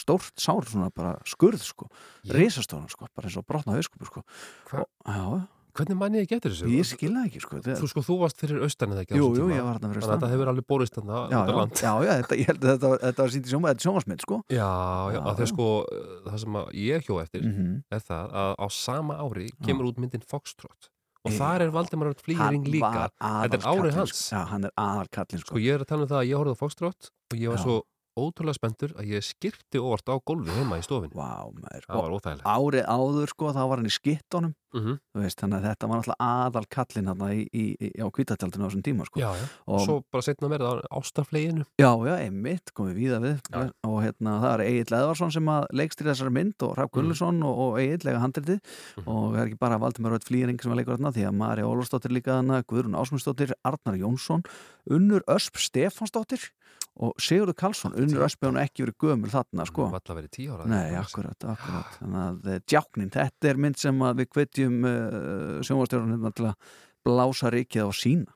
[0.00, 1.88] stórt sár svona bara skurð sko,
[2.30, 4.24] risastóran sko, bara eins og brotna hauskupu sko.
[4.70, 6.68] Hva- og, já, hvernig manni ég getur þessu?
[6.70, 9.64] ég skilða ekki sko Þú sko, þú varst fyrir austan eða ekki jú, jú, ég
[9.66, 11.40] var hérna fyrir Þannig að þetta hefur alveg borist þarna já,
[11.82, 14.38] já, já, þetta, ég held að þetta, þetta var sínt í sjóma, þetta sjómasmynd sko.
[14.54, 14.68] Já,
[15.10, 18.66] já, Já, þegar sko, uh, það sem ég hjó eftir mm er það að á
[18.70, 20.90] sama ári kemur út myndin Foxtrot.
[21.24, 21.38] Og Já.
[21.40, 23.08] þar er Valdimar Örn Flýring líka.
[23.18, 24.18] Þetta er árið hans.
[24.30, 26.60] já, hann er aðalkallin Sko, ég er að tala um það að ég horfði á
[26.60, 27.76] Foxtrot og ég var svo
[28.18, 30.84] ótrúlega spenntur að ég skipti óvart á gólfi heima í.
[31.14, 32.44] Vá, maður, Það var óþægilegt.
[32.46, 35.98] árið áður sko, þá var hann í skittunum Mm þú veist, þannig að þetta var
[36.00, 39.20] náttúrulega aðal kallinn hann í, í, í, á kvítatjaldinu á þessum tíma sko.
[39.22, 39.44] Já, já.
[39.70, 41.62] Og svo bara setna mér á ástafleginu.
[41.78, 43.70] já, já, einmitt, komið víða við Já.
[43.86, 47.54] og hérna, það er Egil Eðvarsson sem að leikstýr þessari mynd og Raf Gunnlusson og,
[47.68, 48.58] og Egil lega handritið
[48.98, 49.06] Mhm.
[49.06, 51.62] og það er ekki bara Valdimar Rödd Flýring sem að leikur þarna því að Mari
[51.62, 54.42] Ólafsdóttir líka þarna Guðrún Ásmundsdóttir, Arnar Jónsson
[54.90, 56.50] Unnur Ösp Stefansdóttir
[56.94, 60.68] og Sigurður Karlsson, Unnur nú ekki verið gömul þarna sko Valla verið tíu ára.
[60.70, 65.58] Nei, akkurat, akkurat Þannig að eh, djáknin, þetta er mynd sem að við hvetjum uh,
[65.66, 66.72] sjónvastjórun hérna til að
[67.04, 68.34] blása rikið á sína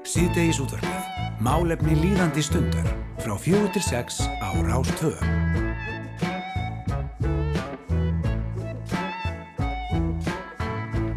[0.00, 1.08] Síðdegis útvarpið.
[1.44, 2.86] Málefni líðandi stundar.
[3.20, 5.12] Frá fjögur til sex á Rástvö.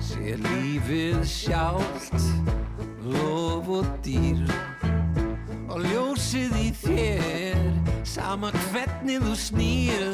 [0.03, 2.27] Sér lífið sjálft,
[3.07, 4.43] lof og dýr
[5.71, 5.79] Og
[6.33, 7.57] ljósið í þér,
[8.09, 10.05] sama hvernig þú snýr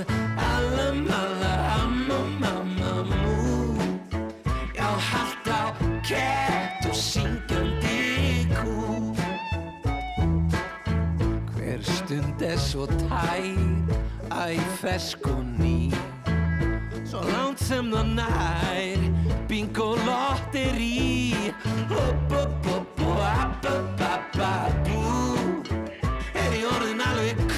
[0.43, 3.77] Alla malla, amma, mamma, mú
[4.75, 5.71] Já, haldt á
[6.03, 9.15] kett og syngjandi kú
[11.55, 13.47] Hver stund er svo tær,
[14.27, 15.93] æ, fersk og ný
[17.07, 19.07] Svo langt sem það nær
[19.47, 21.53] Bingo lotteri
[21.87, 25.58] Hopp, hopp, hopp, hopp, hopp, hopp, hopp, Er ég
[26.75, 27.48] orðin alveg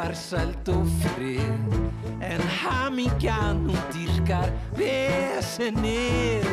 [0.00, 1.74] Þrái farsæld og frið
[2.24, 6.46] En hamingjan hún dýrkar Vesenið.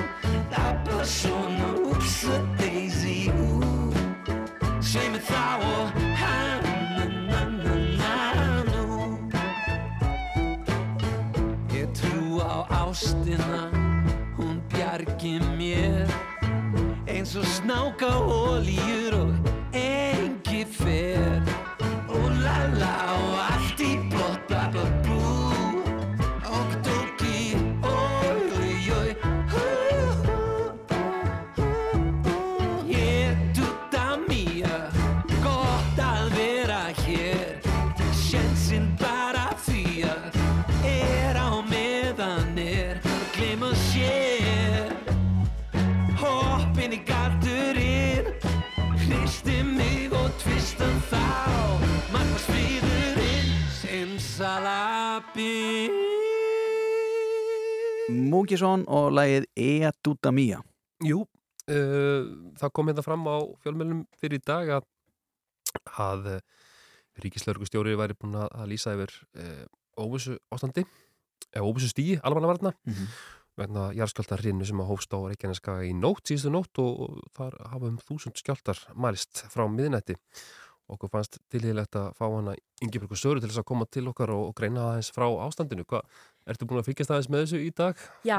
[0.52, 3.64] Labba svona Ups a daisy ú
[4.84, 9.16] Svei mig þá og hann-na-na-na-nú
[11.72, 13.72] Ég trú á ástina
[14.36, 16.04] Hún bjargi mér.
[17.08, 19.32] Eins og snáka ólíur og
[19.72, 21.40] engi fer
[22.48, 23.57] la la
[58.48, 60.62] Múkisson og lagið Ea Duta Mia
[61.04, 61.26] Jú,
[61.68, 64.86] uh, það kom hérna fram á fjölmjölum fyrir í dag að,
[66.00, 66.38] að uh,
[67.26, 69.66] ríkislaurugustjóri væri búin að, að lýsa yfir uh,
[70.00, 70.86] óvissu ástandi
[71.52, 73.12] eða óvissu stíi, almannavarna Mhm.
[73.58, 77.88] vegna jarðskjáltarrinu sem að hófst á Reykjaneska í nótt, síðustu nótt og, og þar hafa
[77.90, 80.16] um þúsund skjáltar mælist frá miðnætti
[80.90, 84.50] okkur fannst tilhýðilegt að fá hana Ingeborgu Söru til þess að koma til okkar og,
[84.52, 85.84] og greina aðeins frá ástandinu.
[85.90, 86.06] Hvað,
[86.48, 88.06] ertu búin að fylgjast aðeins með þessu í dag?
[88.28, 88.38] Já,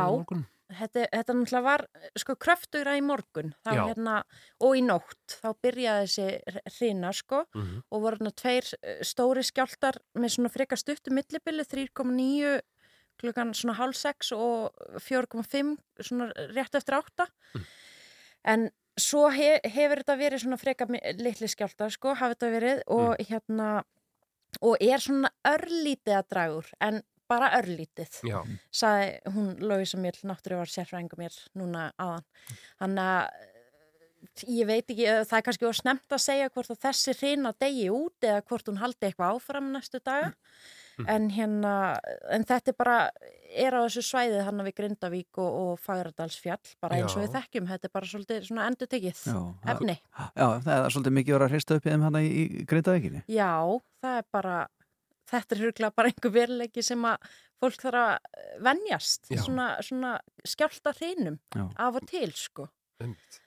[0.68, 1.84] þetta, þetta náttúrulega var
[2.20, 3.54] sko kröftugra í morgun
[3.88, 4.16] hérna,
[4.60, 7.82] og í nótt þá byrjaði þessi hrina sko Mhm.
[7.90, 12.60] og voru hérna tveir eh, stóri skjáltar með svona frekar stuttu millibili 3,9
[13.18, 17.26] klukkan svona hálf 6 og 4,5 svona rétt eftir 8
[18.44, 18.68] en
[19.02, 23.22] svo he, hefur þetta verið svona frekar mi- litli skjáltar sko, hafi þetta verið og
[23.28, 23.68] hérna
[24.64, 28.38] og er svona örlítið að dragur en bara örlítið Já.
[28.72, 32.24] sagði hún Lóisa Mjöl, náttúrulega var sérfræðingu mér núna aðan.
[32.80, 36.80] Þannig að eh, ég veit ekki, eh, það er kannski snemt að segja hvort að
[36.86, 40.32] þessi hrina degi út eða hvort hún haldi eitthvað áfram næstu daga.
[41.06, 41.72] En hérna,
[42.34, 42.96] en þetta er bara,
[43.54, 47.68] er á þessu svæðið hann við Grindavík og, og Fagradalsfjall, bara eins og við þekkjum,
[47.70, 49.20] þetta er bara svolítið endur tekið
[49.74, 49.98] efni.
[50.34, 52.64] Já, það er svolítið mikið að vera að hrista upp í þeim hann í, í
[52.68, 53.52] Grindavíkinni Já,
[54.02, 54.56] það er bara,
[55.30, 59.42] þetta er huglega bara einhver veruleiki sem að fólk þarf að eh, venjast, Já.
[59.44, 60.14] svona, svona
[60.46, 61.66] skjálta hrinum Já.
[61.86, 62.68] af og til, sko.
[63.02, 63.40] Einmitt.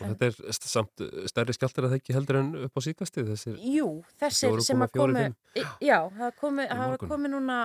[0.00, 3.58] Og þetta er samt stærri skjáltar að það ekki heldur en upp á síkastið þessir
[3.74, 3.88] Jú,
[4.20, 5.36] þessir sem að 4,4, komu, fimm.
[5.58, 6.66] í- já, það komi,
[7.08, 7.58] komið núna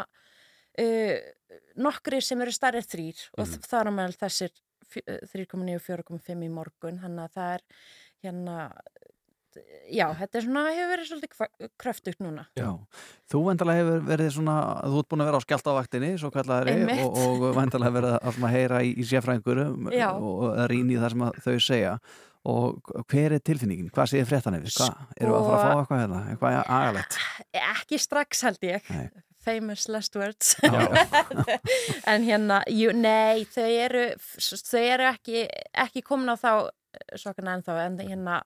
[0.80, 1.18] uh,
[1.78, 3.66] nokkri sem eru stærri þrýr og Mhm.
[3.70, 4.52] þar á meðal þessir
[4.90, 7.62] fjö- eh, 3,9 og 4,5 í morgun, þannig að það er
[8.24, 8.58] hérna,
[9.94, 12.46] já, þetta er svona, hefur verið svolítið kröftugt núna.
[12.60, 12.70] Já.
[13.32, 17.02] Þú vendalega hefur verið svona, þú ert búin að vera á skjáltavaktinni, svo Einmitt.
[17.06, 20.10] og, og vendalega verið að svona heyra í, í sérfræðingurum Já.
[20.14, 21.98] og að rýna í það sem að þau segja.
[22.44, 23.92] Og hver er tilfinningin?
[23.96, 24.74] Hvað segir fréttan yfir?
[24.76, 25.04] Hvað?
[25.16, 26.24] Eru að fara að fá eitthvað hérna?
[26.34, 27.20] Eitthvað agalegt?
[27.56, 28.90] Ekki strax held ég.
[28.92, 29.06] Nei.
[29.44, 30.56] Famous last words.
[32.12, 34.04] En hérna, jú, nei, þau eru,
[34.40, 35.46] þau eru ekki,
[35.86, 36.52] ekki komin á þá
[37.20, 38.40] svakana ennþá, en hérna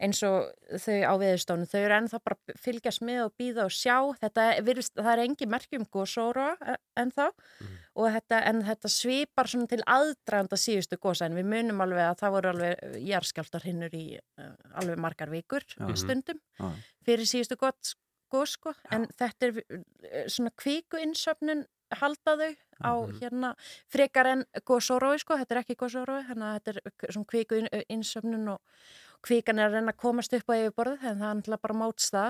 [0.00, 0.48] eins og
[0.80, 4.94] þau á viðustónu, þau eru ennþá bara fylgjast með og býða og sjá, þetta virðist,
[4.96, 6.50] það er engi merkjum gósóra
[6.98, 7.30] ennþá.
[8.00, 12.36] Og þetta, en þetta svipar til aðdraganda síðustu gósa en við munum alveg að það
[12.36, 15.90] voru alveg jarðskjáltar hinnur í uh, alveg margar vikur Já.
[15.98, 16.70] stundum Já.
[17.04, 19.84] fyrir síðustu gós sko, en þetta er uh,
[20.30, 21.66] svona kvíku innsöfnun
[21.98, 23.52] halda þau á hérna
[23.90, 28.52] frekar en gósórói sko, þetta er ekki gósórói þannig að þetta er svona kvíku innsöfnun
[28.54, 28.60] og
[29.26, 31.74] kvíkan er að reyna að komast upp á yfirborðið en það er náttúrulega bara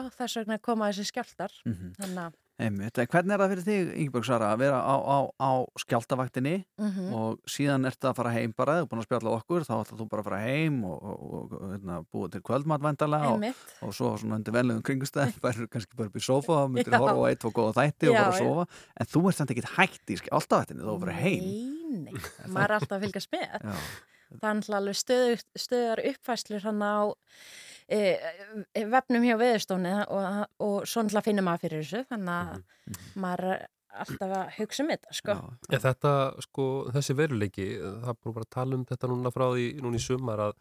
[0.06, 1.94] og þess vegna koma þessi skjáltar Mhm.
[2.00, 2.98] þannig að Einmitt.
[3.00, 7.06] En Hvernig er það fyrir þig, Ingeborg Sara, að vera á, á, á skjáltavaktinni Mhm.
[7.14, 9.96] og síðan ertu að fara heim bara, þú er búin að spjalla okkur, þá ætlar
[10.00, 13.44] þú bara að fara heim og, og, og, hérna, búið til kvöldmatvendalega og,
[13.88, 16.98] og svo svona undir venlegum kringustæð, bara kannski bara upp í sofa myndir Já.
[17.00, 18.38] horfa á eitt og góða þætti og bara já.
[18.44, 18.66] sofa,
[19.00, 21.40] en þú ert samt ekkit hægt í skjáltavaktinni, þú er bara heim.
[21.40, 22.12] Nei, nei,
[22.52, 23.74] maður er alltaf að fylgjast með Já.
[24.38, 26.98] Það er náttúrulega alveg stöður, stöðar uppfæslur hann á
[27.90, 28.00] e,
[28.92, 33.66] vefnum hjá veðustóni og, og svo náttúrulega finnum maður fyrir þessu þannig að maður er
[34.00, 35.34] alltaf að hugsa um þetta sko.
[35.74, 36.10] Ja, þetta,
[36.46, 40.04] sko, þessi veruleiki, það er bara að tala um þetta núna frá því, núna í
[40.04, 40.52] sumar að,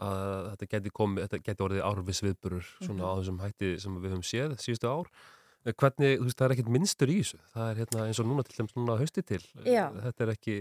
[0.00, 3.04] að þetta geti komið, þetta geti orðið árvis viðburur svona Mhm.
[3.04, 5.12] á þessum hætti sem við höfum séð síðustu ár.
[5.64, 7.38] Hvernig, þú veist, það er ekkert minnstur í þessu.
[7.54, 9.40] Það er hérna eins og núna til dæmis núna hausti til.
[9.64, 9.84] Já.
[10.08, 10.56] Þetta er ekki,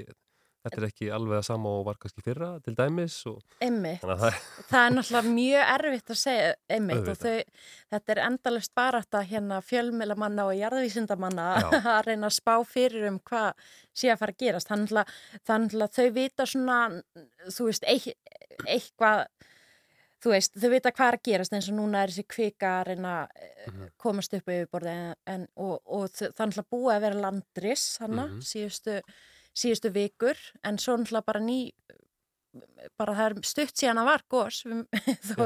[0.63, 4.01] þetta er ekki alveg að sama og var kannski fyrra til dæmis og Einmitt.
[4.01, 4.23] það
[4.69, 7.33] það er náttúrulega mjög erfitt að segja einmitt og þau,
[7.95, 11.47] þetta er endalist bara þetta hérna fjölmilamanna og jarðvísindamanna
[11.97, 13.53] að reyna að spá fyrir um hvað
[13.93, 15.15] sé að fara að gerast þannig að,
[15.51, 16.77] þannig að þau vita svona
[17.51, 18.07] þú veist, eit,
[18.67, 19.25] eitthvað
[20.23, 22.85] þú veist, þau vita hvað er að gerast eins og núna er þessi kvika að
[22.93, 23.89] reyna að Mhm.
[23.99, 28.41] komast upp yfirborði en, en, og, og þannig að búið að vera landris hana, Mhm.
[28.43, 28.97] síðustu,
[29.57, 31.59] síðustu vikur en svo náttúrulega bara ný
[32.99, 34.23] bara það er stutt síðan að var
[35.29, 35.41] þó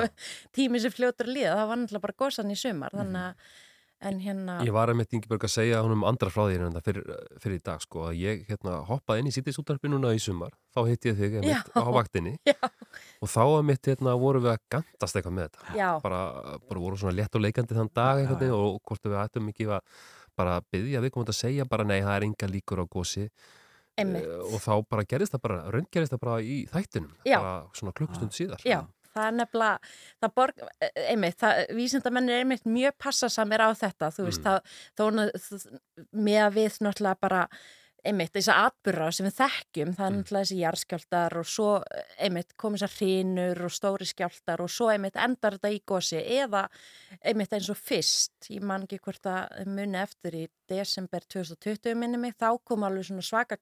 [0.56, 3.56] tími sem fljótur að líða það var náttúrulega bara gosan í sumar þannig að
[4.08, 6.88] en hérna Ég var að mitt Ingeborg að segja honum andra frá því en það
[6.90, 10.54] fyrir, fyrir í dag sko að ég hérna hoppaði inn í sýttisútarpi núna í sumar
[10.76, 11.58] þá hitti ég þig Já.
[11.74, 12.36] á vaktinni.
[12.50, 12.58] Já.
[12.62, 15.90] og þá að mitt hérna voru við að gandast eitthvað með þetta.
[16.06, 16.22] Bara,
[16.70, 19.82] bara voru svona létt og leikandi þann dag veginn og hvort við ættum ekki að
[20.38, 23.26] bara byggja við komum að segja bara nei það er enga líkur á gósi
[24.04, 27.38] og þá bara gerist það bara, raun gerist það bara í þættinum Já.
[27.40, 28.64] bara svona klukkustund síðar.
[28.68, 28.80] Já,
[29.16, 29.92] það er nefnilega,
[30.22, 30.64] það borg,
[31.08, 35.04] einmitt, það, vísindamenn er einmitt mjög passasamir á þetta, þú veist, það, þó,
[36.14, 37.44] með að við náttúrulega bara,
[38.08, 41.68] einmitt, þess að atbyrra sem við þekkjum, það er náttúrulega þessi jarðskjáltar og svo,
[42.24, 46.64] einmitt, komið þessar hrinur og stóri skjáltar og svo, einmitt, endar þetta í gósi eða,
[47.22, 52.22] einmitt, eins og fyrst, ég man ekki hvort að muni eftir í desember 2020 minni
[52.22, 53.60] mig, þá kom alveg svona svaka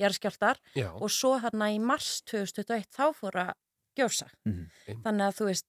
[0.00, 0.88] jarðskjáltar Já.
[0.92, 3.52] og svo þarna í mars 2021 þá fór að
[3.98, 4.30] gjósa.
[4.48, 5.02] Mhm.
[5.04, 5.68] Þannig að þú veist,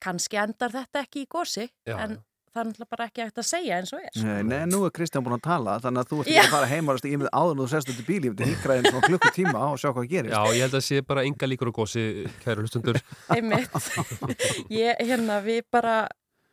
[0.00, 2.20] kannski endar þetta ekki í gósi, en.
[2.50, 4.10] Það er náttúrulega bara ekki hægt að segja eins og er.
[4.14, 4.26] sko.
[4.26, 6.70] Nei, nei, nú er Kristján búin að tala þannig að þú ert ekki að fara
[6.70, 9.06] heimarast í með áður en þú sest út í bíl, ég myndi híkra einn svona
[9.06, 10.34] klukkutíma og sjá hvað gerist.
[10.34, 12.04] Já, ég held að sé bara enga líkur á gósi,
[12.44, 13.00] kæru hlustundur.
[13.30, 13.90] Einmitt.
[14.80, 15.96] Ég, hérna, við bara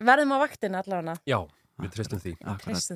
[0.04, 1.18] verðum á vaktina allavega.
[1.30, 1.40] Já,
[1.82, 2.34] við treystum því.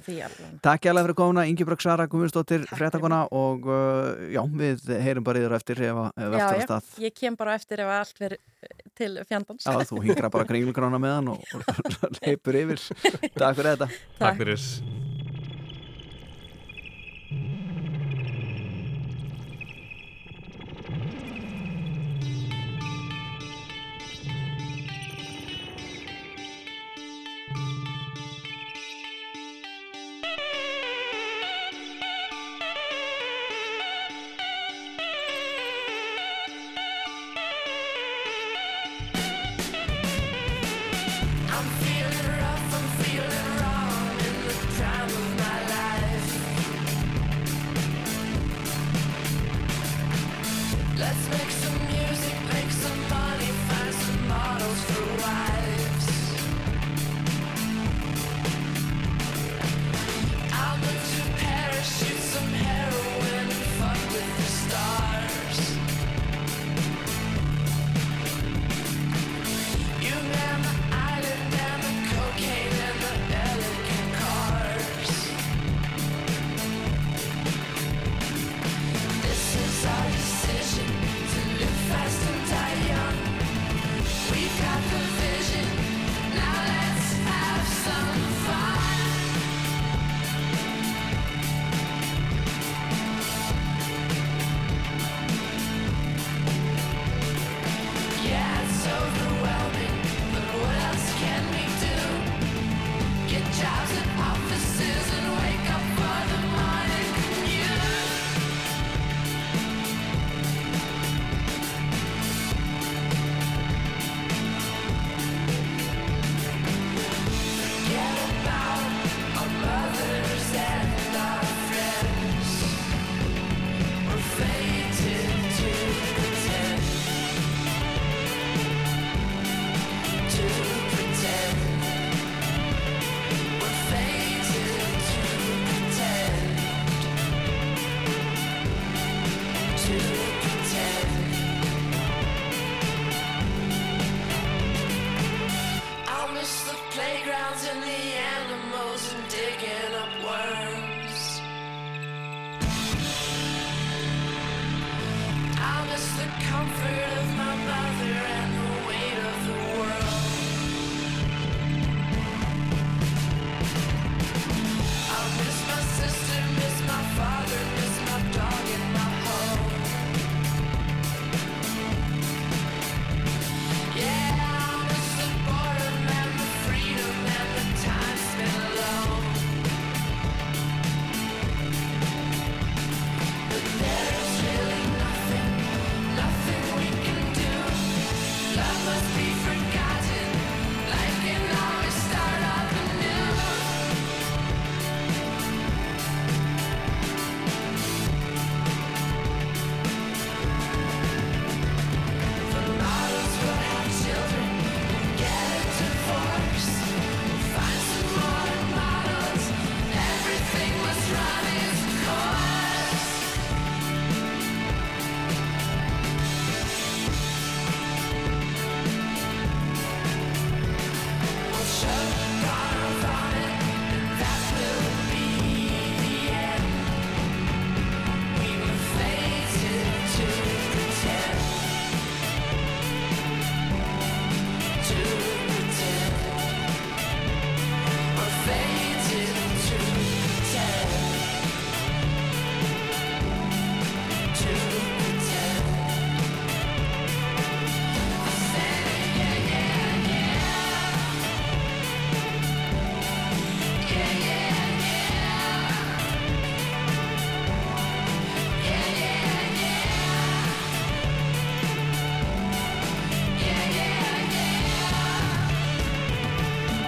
[0.05, 0.19] Því.
[0.65, 5.57] Takk hjá fyrir komuna, Ingeborg Sara Guðmundsdóttir, fréttakona og uh, já, við heyrum bara yfir
[5.59, 6.89] eftir ef, ef Já, eftir að já, stað.
[7.05, 8.41] ég kem bara eftir ef allt verið
[8.97, 9.67] til fjandans.
[9.67, 11.45] Já, þú hingra bara kringlugrána með hann og,
[12.09, 12.89] og leipur yfir.
[13.41, 13.91] Takk fyrir þetta.
[14.21, 14.67] Takk fyrir.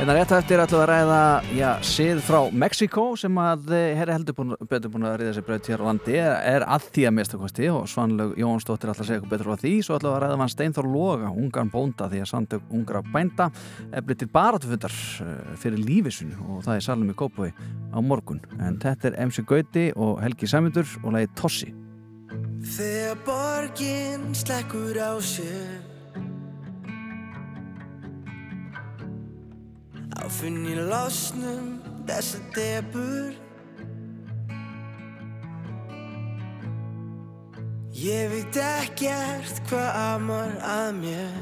[0.03, 1.19] Hérna rétt á eftir ætlum við að ræða
[1.55, 5.45] já, sið frá Mexiko sem að eh, herri heldur búin, betur búin að ríða sér
[5.47, 9.07] braut hér á landi er, er að því að mistakosti og Svanlaug Jónsdóttir ætla að
[9.07, 9.71] segja eitthvað betur frá því.
[9.87, 13.47] Svo ætlum við að ræða hann Steinþór Loga, ungan bónda því að samtök ungra bænda
[14.01, 14.99] eflir til baratufundar
[15.63, 17.53] fyrir lífisunu og það er salum í Kópaví
[17.95, 18.43] á morgun.
[18.59, 21.71] En þetta er MC Gauti og Helgi Sæmundur og lagi Tossi.
[22.75, 25.92] Þegar borgin slekkur á sér
[30.23, 33.33] Á finn ég losnum þessa debur
[38.03, 41.35] Ég veit ekkert hvað amar að mér.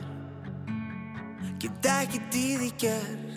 [1.61, 3.31] Get ekkert í því gerð.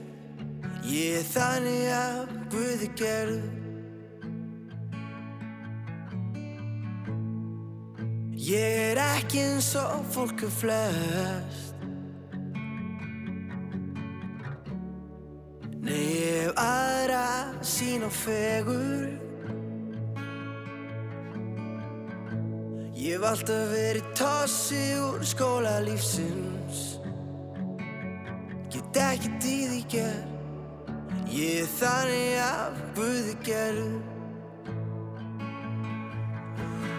[0.84, 3.45] Ég er þannig að Guði gerð
[8.45, 11.74] Ég er ekki eins og fólk er flest
[18.05, 19.07] og fegur.
[22.95, 26.95] Ég hef alltaf verið tossi úr skóla lífsins.
[29.15, 33.95] Get í því gerð Ég er þannig af Guði gerð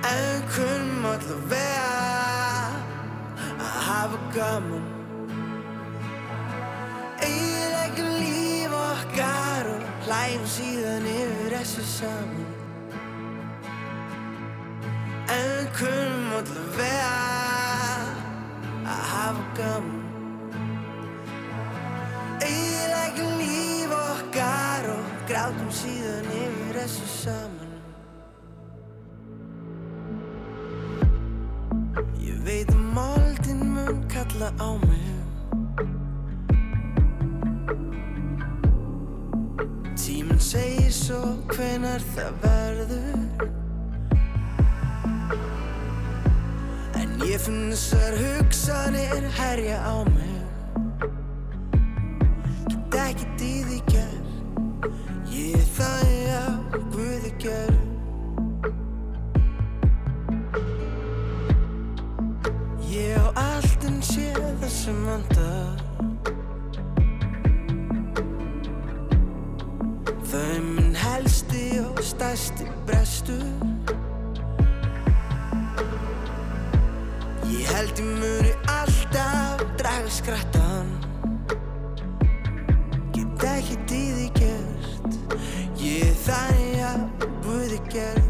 [0.08, 1.88] En kunnum allavega
[3.56, 4.95] að hafa gaman
[10.26, 12.46] hlægjum síðan yfir þessu saman.
[15.30, 17.12] En kunnum allavega
[18.90, 20.02] að hafa gaman.
[22.42, 27.78] Eiginlega líf okkar og grátum síðan yfir þessu saman.
[32.26, 34.95] Ég veit að moldin mun kalla á mig
[41.56, 43.50] hvenar það verður.
[47.02, 50.36] En ég finn þessar hugsanir herja á mig.
[52.96, 54.30] Get í því gerð
[55.36, 55.80] Ég
[56.32, 57.82] að Guði gerð
[62.88, 65.35] Ég á allt en sé það sem vandar
[72.46, 73.44] stærsti brestur.
[77.50, 80.92] Ég held ég muni alltaf draga skrattan
[83.14, 85.18] Get ekkert í því gert
[85.82, 88.16] Ég er þannig að Guði gerð.
[88.16, 88.25] En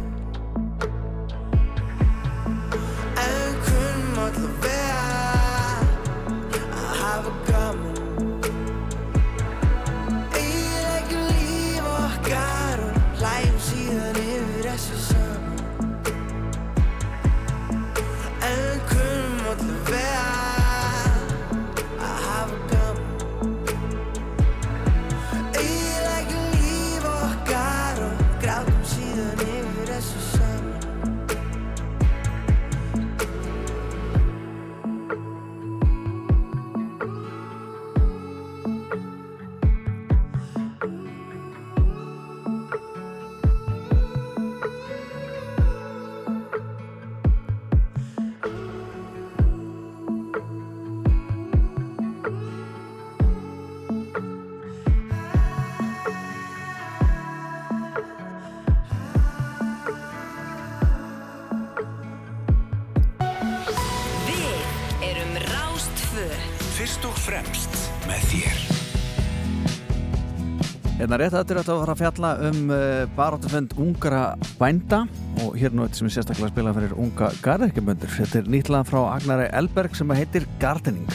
[71.15, 72.79] Hérna rétt aðtur að fara að fjalla um uh,
[73.15, 74.23] baráttufend ungra
[74.59, 75.05] bænda
[75.45, 78.11] og hér nú eitt sem er sérstaklega að spila fyrir unga garðirkjumöndur.
[78.17, 81.07] Þetta er nýtlað frá Agnari Elberg sem heitir Gardening.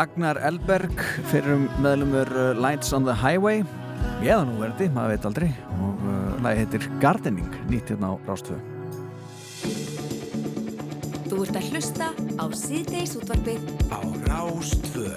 [0.00, 0.96] Agnar Elberg
[1.28, 3.60] fyrir um meðlumur uh, Lights on the Highway.
[4.24, 5.50] Eða nú verði, maður veit aldrei.
[5.76, 8.56] Og uh, lagi heitir Gardening nýtt hérna á Rástvö
[11.28, 12.08] Þú ert að hlusta
[12.40, 15.12] á síðdeis útvarpið Á Rástvö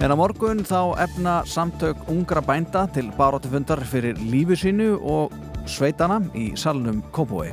[0.00, 5.34] En á morgun þá efna samtök ungra bænda til baróttufundar fyrir lífi sínu og
[5.68, 7.50] sveitana í salnum Kópói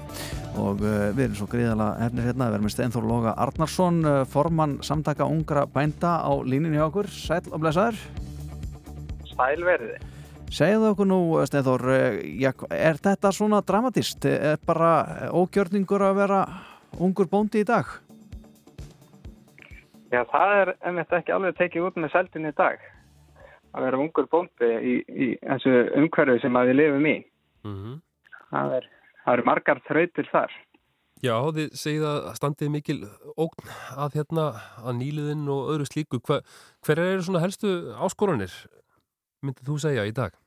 [0.58, 4.18] og uh, við erum svo gríðala efnir hérna, við erum með Steinþór Loga Arnarsson uh,
[4.30, 8.00] formann samtaka ungra bænda á línunni hjá okkur, sæl og blessaður
[9.32, 10.00] Sælverði.
[10.54, 14.26] Segðu okkur nú, Steinþór, uh, já, er þetta svona dramatist?
[14.26, 16.42] Er bara ógjörningur að vera
[16.98, 17.90] ungur bóndi í dag?
[20.12, 22.80] Já, það er einmitt ekki alveg tekið út með seldin í dag.
[23.76, 27.18] Að vera ungur bóndi í, í þessu umhverfi sem að við lifum í.
[27.68, 27.98] Mm
[28.48, 28.86] Það, er,
[29.28, 30.56] það eru margar þrautir þar.
[31.26, 32.98] Já, þið segið að standið mikil
[33.42, 34.44] ógn að hérna
[34.84, 36.20] að nýliðin og öðru slíku.
[36.22, 36.40] Hva,
[36.86, 38.54] hver eru svona helstu áskorunir,
[39.42, 40.38] myndið þú segja í dag?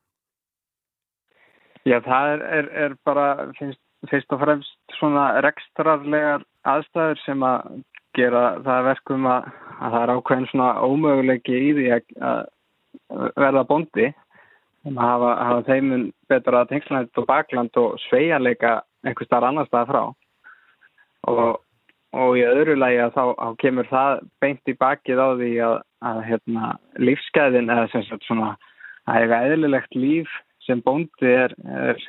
[1.85, 3.27] Já, það er, er, er bara
[3.59, 7.83] finnst, fyrst og fremst svona rekstrarlegar aðstæður sem að
[8.17, 9.51] gera það að verkum að,
[9.81, 14.11] að það er ákveðin svona ómöguleiki í því að, að verða bóndi
[14.89, 19.91] um að hafa, hafa þeimun betra tengslanætt og bakland og sveigjarleika einhver starf annar stað
[19.91, 20.03] frá
[21.31, 21.61] og,
[22.17, 24.13] og í öðru lagi að þá, þá kemur það
[24.43, 25.77] beint í bakið á því að,
[26.11, 26.75] að hérna,
[27.09, 28.55] lífsgæðin eða sem sagt svona
[29.09, 32.07] að eiga eðlilegt líf sem bóndi er, er,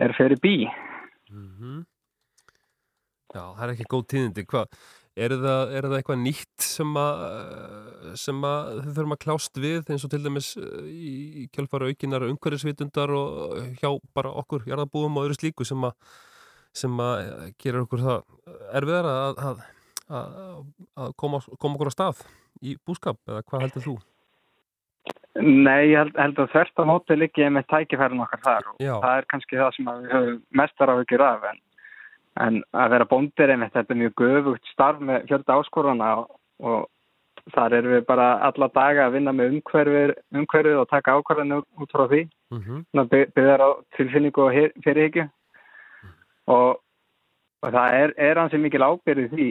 [0.00, 0.56] er fyrir bí.
[1.30, 1.84] Mm
[3.34, 4.42] Já, það er ekki góð tíðindi.
[4.48, 4.76] Hvað,
[5.16, 7.20] er það, er það eitthvað nýtt sem að,
[8.20, 12.26] sem að þau þurfum að klást við eins og til dæmis eh, í, kjálfara aukinar
[12.28, 15.96] umhverfisvitundar og hjá bara okkur, jarðabúum og öðru slíku sem að,
[16.76, 17.22] sem að
[17.62, 18.26] gera okkur það
[18.76, 19.64] erfiðar að, að,
[20.20, 20.36] að,
[21.06, 22.26] að koma, koma okkur á stað
[22.60, 23.96] í búskap eða hvað heldur þú?
[25.36, 28.94] Nei, ég held, held að þvert á móti ég með tækifærin okkar þar og Já.
[29.02, 31.58] það er kannski það sem við höfum mestar af ykkur af en,
[32.40, 36.86] en að vera bóndir einmitt, þetta er mjög göfugt starf með fjölda áskoruna og,
[37.54, 42.08] þar erum við bara alla daga að vinna með umhverfið, og taka ákvarðinu út frá
[42.10, 42.84] því Mm -hmm.
[42.90, 44.52] Svona by- byggðar á tilfinningu og
[44.84, 45.28] fyrirhyggju
[46.46, 46.80] og,
[47.62, 49.48] og það er, er hansi mikil ábyrði því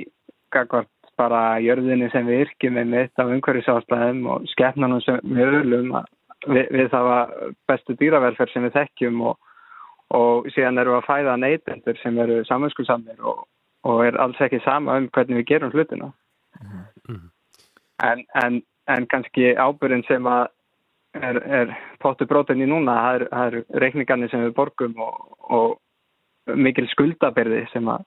[0.52, 5.92] gagvart bara jörðinni sem við yrkjum með mitt af umhverfisástæðum og skepnunum sem við öllum
[6.48, 7.34] við, við það var
[7.68, 9.38] bestu dýravelferð sem við þekkjum og,
[10.14, 13.46] og síðan við að fæða neytendur sem eru saminskuðsamir og,
[13.88, 16.12] og er alls ekki sama um hvernig við gerum hlutina.
[18.04, 20.48] En, en, en kannski ábyrðin sem að
[21.16, 26.58] er, er pottu brotin í núna það eru er reikningarnir sem við borgum og, og
[26.60, 28.06] mikil skuldabyrði sem að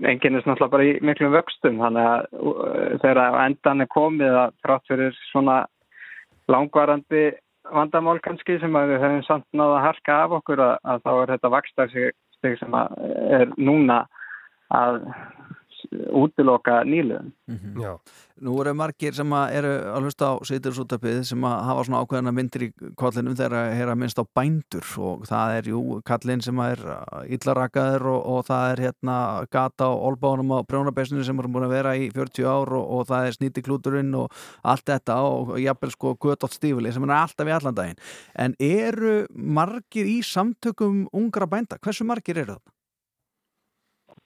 [0.00, 1.80] enginn er náttúrulega bara í miklum vöxtum.
[1.80, 5.62] Þannig að uh, þegar endan er komið að trátt fyrir svona
[6.50, 7.30] langvarandi
[7.74, 11.12] vandamál kannski sem að við höfum samt náða að harka af okkur að, að þá
[11.14, 11.92] er þetta vakstar
[12.60, 12.94] sem að
[13.40, 14.00] er núna
[14.74, 15.02] að
[15.90, 17.32] útiloka nýluðum.
[17.80, 17.94] Já.
[18.40, 22.32] Nú eru margir sem að eru að hlusta á sýtursúttarpið sem að hafa svona ákveðina
[22.32, 26.62] myndir í kollinum þegar að heyra minnst á bændur og það er jú kallinn sem
[26.64, 26.80] er
[27.36, 29.18] illarakaður og, og það er hérna
[29.52, 33.06] gata og olbánum á brjónabessinu sem eru búin að vera í 40 ár og, og
[33.12, 37.56] það er snýtiklúturinn og allt þetta og jafnvel sko götótt stífili sem er alltaf í
[37.58, 38.02] allan daginn.
[38.32, 41.76] En eru margir í samtökum ungra bænda?
[41.84, 42.79] Hversu margir eru það?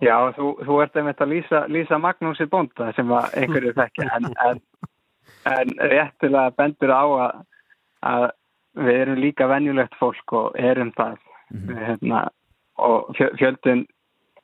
[0.04, 4.08] Já, þú, þú ert einmitt að lýsa, lýsa Magnúsi Bónda sem að einhverju þekkja.
[4.18, 4.60] En, en,
[5.48, 7.42] en réttilega bendur á að,
[8.10, 8.24] að
[8.84, 11.18] við erum líka venjulegt fólk og erum það.
[11.54, 12.22] Við, hérna,
[12.82, 13.84] og fjö- fjöldin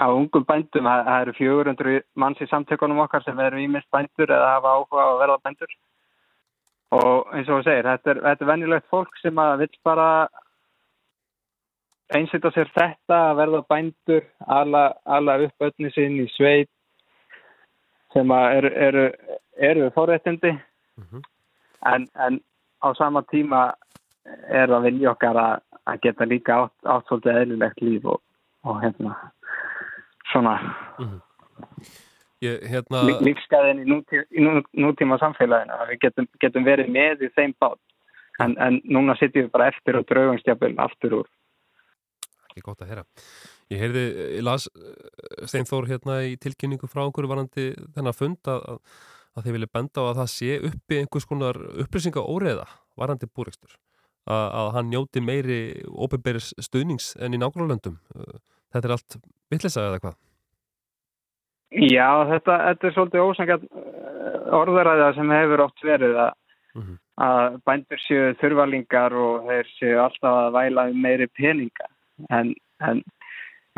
[0.00, 4.54] á ungum bændum, það, eru 400 manns í samtökunum okkar sem eru ímist bændur eða
[4.56, 5.74] hafa áhuga á að verða bændur.
[7.00, 10.06] Og eins og þú segir, þetta er, þetta er venjulegt fólk sem að vill bara
[12.16, 16.70] einsýta sér þetta að verða bændur alla, alla upp öllni sinn í sveit
[18.14, 19.04] sem eru, eru,
[19.56, 20.56] eru forréttindi.
[21.86, 22.40] En, en
[22.82, 23.74] á sama tíma
[24.50, 28.20] er það vilja okkar að, að geta líka átt, átt svolítið eðlilegt líf og,
[28.66, 29.14] og hérna
[30.32, 30.58] svona
[32.40, 36.88] Ég, hérna, lí- lífsgæðin í, nútí, í nú, nútíma samfélaginu að við getum, getum verið
[36.92, 37.80] með í þeim bát.
[38.40, 41.28] En, en núna sitjum við bara eftir og draugumstjafil aftur úr
[42.51, 43.05] ekki gott að heyra.
[43.72, 44.05] Ég heyrði,
[44.36, 48.80] ég las eh, Steinþór hérna í tilkynningu frá okkur varandi þennan fund að,
[49.34, 52.66] að, þið vilja benda á að það sé uppi einhvers konar upplýsinga óreða
[53.01, 53.76] varandi búrekstur.
[54.30, 57.96] Að, að hann njóti meiri óbyrberis stuðnings en í nágrálöndum.
[58.70, 59.16] Þetta er allt
[59.51, 60.18] vitleisa eða hvað?
[61.70, 63.66] Já, þetta, þetta er svolítið ósangjart
[64.59, 66.32] orðaræða sem hefur oft verið að,
[67.26, 71.89] að bændur séu þurfalingar og þeir séu alltaf að væla um meiri peninga
[72.30, 72.54] en,
[72.84, 73.02] en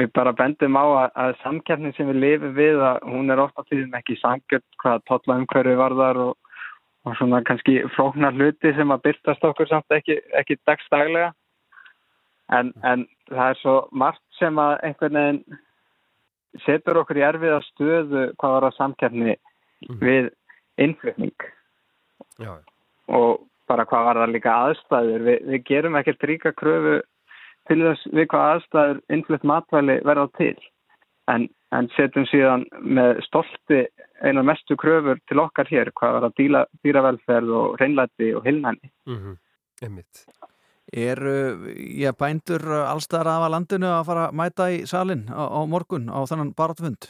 [0.01, 3.65] við bara bendum á að, að samkeppnin sem við lifum við að hún er ofta
[3.69, 6.57] tíðum ekki sangjörn hvað totla umhverfi varðar og,
[7.07, 11.33] og svona kannski flóknar hluti sem að byrtast okkur samt ekki, ekki dagstaglega
[12.57, 15.61] en, en það er svo margt sem að einhvern veginn
[16.67, 19.37] setur okkur í erfiða stöðu hvað var að samkeppni
[20.03, 20.29] við
[20.81, 21.49] innflutning.
[22.41, 22.59] Já,
[23.13, 25.25] og bara hvað var það líka aðstæður.
[25.29, 26.99] Við, við gerum ekkert ríka kröfu
[27.71, 30.57] til þess við hvað aðstæður innflutt matvæli verða til
[31.31, 33.85] en, en setjum síðan með stolti
[34.23, 38.93] einar mestu kröfur til okkar hér hvað var að dýla, dýravelferð og reynlæti og hilnæni
[39.07, 39.39] mm
[39.83, 40.27] einmitt.
[40.93, 41.33] Eru,
[41.99, 46.07] já, bændur allstaðar af að landinu að fara að mæta í salin á, á morgun
[46.07, 47.09] á þannan baratfund?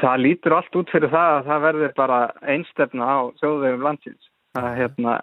[0.00, 2.18] það lítur allt út fyrir það að það verður bara
[2.52, 4.28] einstefna á þjóðvegum landsins.
[4.56, 5.14] Það hérna,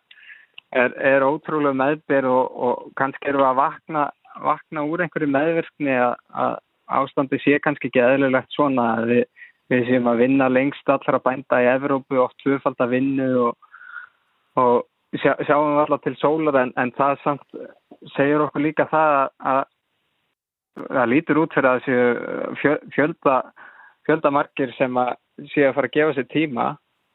[0.76, 4.08] er, er ótrúlega meðbyr og, og kannski við að vakna,
[4.44, 6.58] vakna úr einhverju meðvirkni að, að
[7.00, 9.24] ástandi sé kannski ekki eðlilegt svona að við,
[9.74, 13.72] við séum að vinna lengst allra bænda í Evrópu oft tvöfald að vinnu og,
[14.60, 17.60] og sjá, sjáum við alltaf til sólar en, en það samt
[18.16, 19.18] segir okkur líka það
[19.54, 19.64] að
[20.78, 21.88] það lítur út fyrir að
[22.62, 23.38] fjö- fjölda
[24.08, 25.16] fjöldamarkir sem að
[25.52, 26.68] séu að fara að gefa sér tíma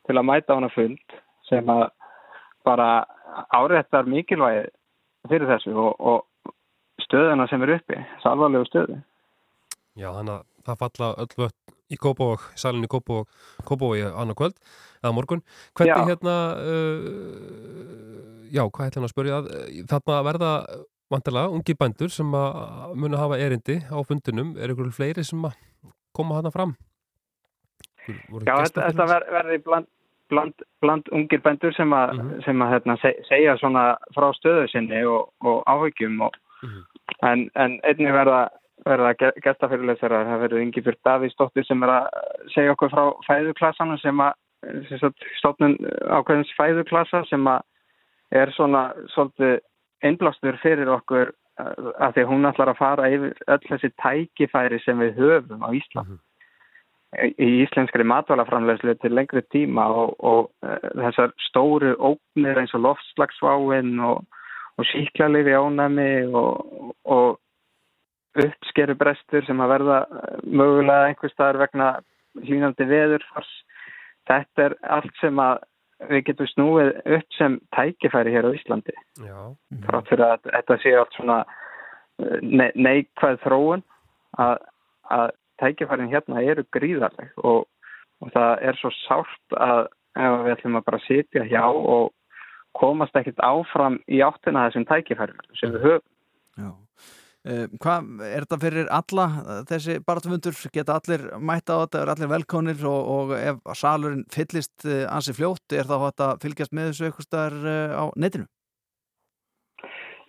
[0.06, 1.14] til að mæta hana fund
[1.48, 1.86] sem að
[2.66, 2.88] bara
[3.54, 4.66] áréttar mikilvægi
[5.30, 6.54] fyrir þessu og, og
[7.04, 8.98] stöðuna sem er uppi, salvarlegu stöðu.
[9.98, 13.28] Já, þannig að það falla öll vött í Kópavog, salin í Kópavog,
[13.68, 14.56] Kópavog í annað kvöld,
[15.02, 15.42] eða morgun.
[15.76, 16.08] Hvernig Já.
[16.08, 19.50] hérna, uh, já, hvað ætlum að spyrja að,
[19.90, 20.52] þarna verða
[21.12, 25.58] vantilega ungi bændur sem að munu hafa erindi á fundinum, er ykkur fleiri sem að
[26.16, 26.72] koma hana fram?
[28.30, 29.88] Voru Já, þetta, þetta ver, verði bland,
[30.30, 33.84] bland, bland ungir bændur sem að, sem að hérna, seg, segja svona
[34.16, 36.36] frá stöðu sinni og, og áhyggjum og,
[37.22, 38.48] en, en einnig verða
[38.86, 39.12] verða
[39.44, 42.06] gestafyrirlesarar, það verður Ingibjörg Davíðsdóttir sem er að
[42.54, 44.32] segja okkur frá fæðuklassana sem að
[45.38, 45.76] stofnun
[46.10, 47.62] ákveðins fæðuklassa sem að
[48.42, 49.60] er svona svolítið
[50.02, 55.02] einblástur fyrir okkur að því að hún ætlar að fara yfir öll þessi tækifæri sem
[55.02, 56.18] við höfum á Ísland
[57.20, 63.98] í íslenskri matvælaframlegslu til lengri tíma og, og uh, þessar stóru ógnir eins og loftslagsváin
[64.00, 64.22] og,
[64.80, 67.40] og síklarlifi ánæmi og, og
[68.40, 71.90] uppskerubrestur sem að verða eh, mögulega einhver staðar vegna
[72.40, 73.50] hlýnandi veðurfars.
[74.30, 75.66] Þetta er allt sem að
[76.08, 78.94] við getum snúið upp sem tækifæri hér á Íslandi.
[79.20, 79.36] Já.
[79.84, 83.84] Frátt fyrir að þetta sé allt svona eh, ne neikvæð þróun
[84.40, 84.64] að,
[85.12, 87.66] að tækifærin hérna eru gríðarleg og,
[88.22, 92.12] og það er svo sárt að ef við ætlum að bara sitja hjá og
[92.76, 96.08] komast ekkert áfram í áttina þessum tækifærum sem við höfum.
[96.62, 96.70] Já.
[97.42, 99.24] Uh, hvað er þetta fyrir alla
[99.66, 100.58] þessi barðfundur?
[100.70, 105.34] Geta allir mæta á þetta, er allir velkonir og, og ef salurinn fyllist uh, ansi
[105.34, 108.46] fljótt, er þá hægt að fylgjast með þessu eitthvað staðar á netinu?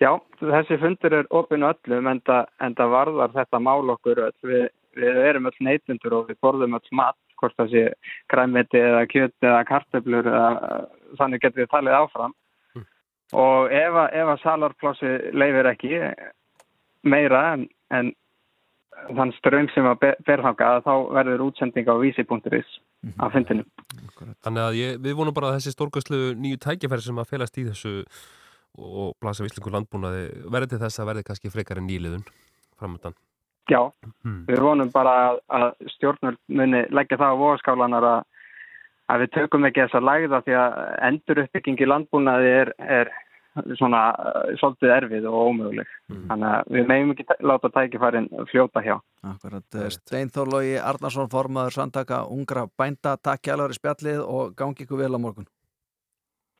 [0.01, 0.09] Já,
[0.41, 4.33] þessi fundur er opinn öllum en það varðar þetta mál okkur öll.
[4.49, 4.65] Við,
[4.95, 7.83] við erum öll neytundur og við borðum öll mat, hvort það sé
[8.31, 10.49] græmiti eða kjöt eða kartöflur eða
[11.19, 12.35] þannig getur við talið áfram.
[13.33, 15.93] Og ef, að- ef að salarplássi leifir ekki
[17.03, 18.11] meira en, en
[19.17, 22.69] þann ströym sem að ber- ber þangað, þá verður útsending á vísi.is
[23.19, 23.65] af fundinum.
[24.45, 27.65] Þannig að ég, við vonum bara að þessi stórgöðslu nýju tækifæri sem að felast í
[27.67, 27.95] þessu
[28.77, 30.21] og blasa við íslengur landbúnaði
[30.53, 32.23] verði þess að verði kannski frekar en nýliðun
[32.79, 33.17] framöndan.
[33.71, 33.79] Já,
[34.23, 34.45] Hmm.
[34.47, 38.23] við vonum bara að, að stjórnvöld muni leggja það á vogaskálanar að,
[39.11, 40.73] að við tökum ekki þessa lægða því að
[41.09, 43.11] endur uppbygging í landbúnaði er, er
[43.77, 45.89] svona uh, svolítið erfið og ómöguleg.
[46.09, 48.95] Þannig að við meðum ekki láta tækifærin fljóta hjá.
[49.31, 55.13] Akkurat, Steinþórlógi Arnarsson formaður samtaka ungra bænda, takk hjálfur í spjallið og gangi ykkur vel
[55.15, 55.47] á morgun.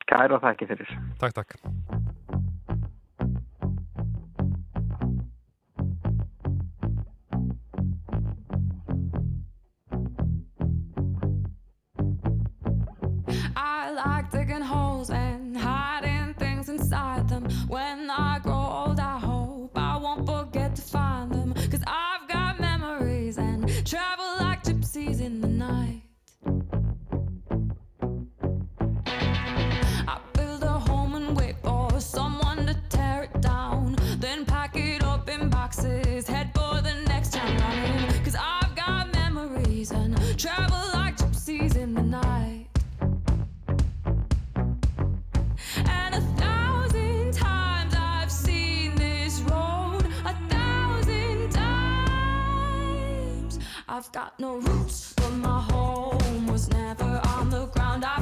[0.07, 0.95] Kæra þakki fyrir.
[1.19, 1.57] Takk, takk.
[54.03, 58.03] I've got no roots, but my home was never on the ground.
[58.03, 58.12] I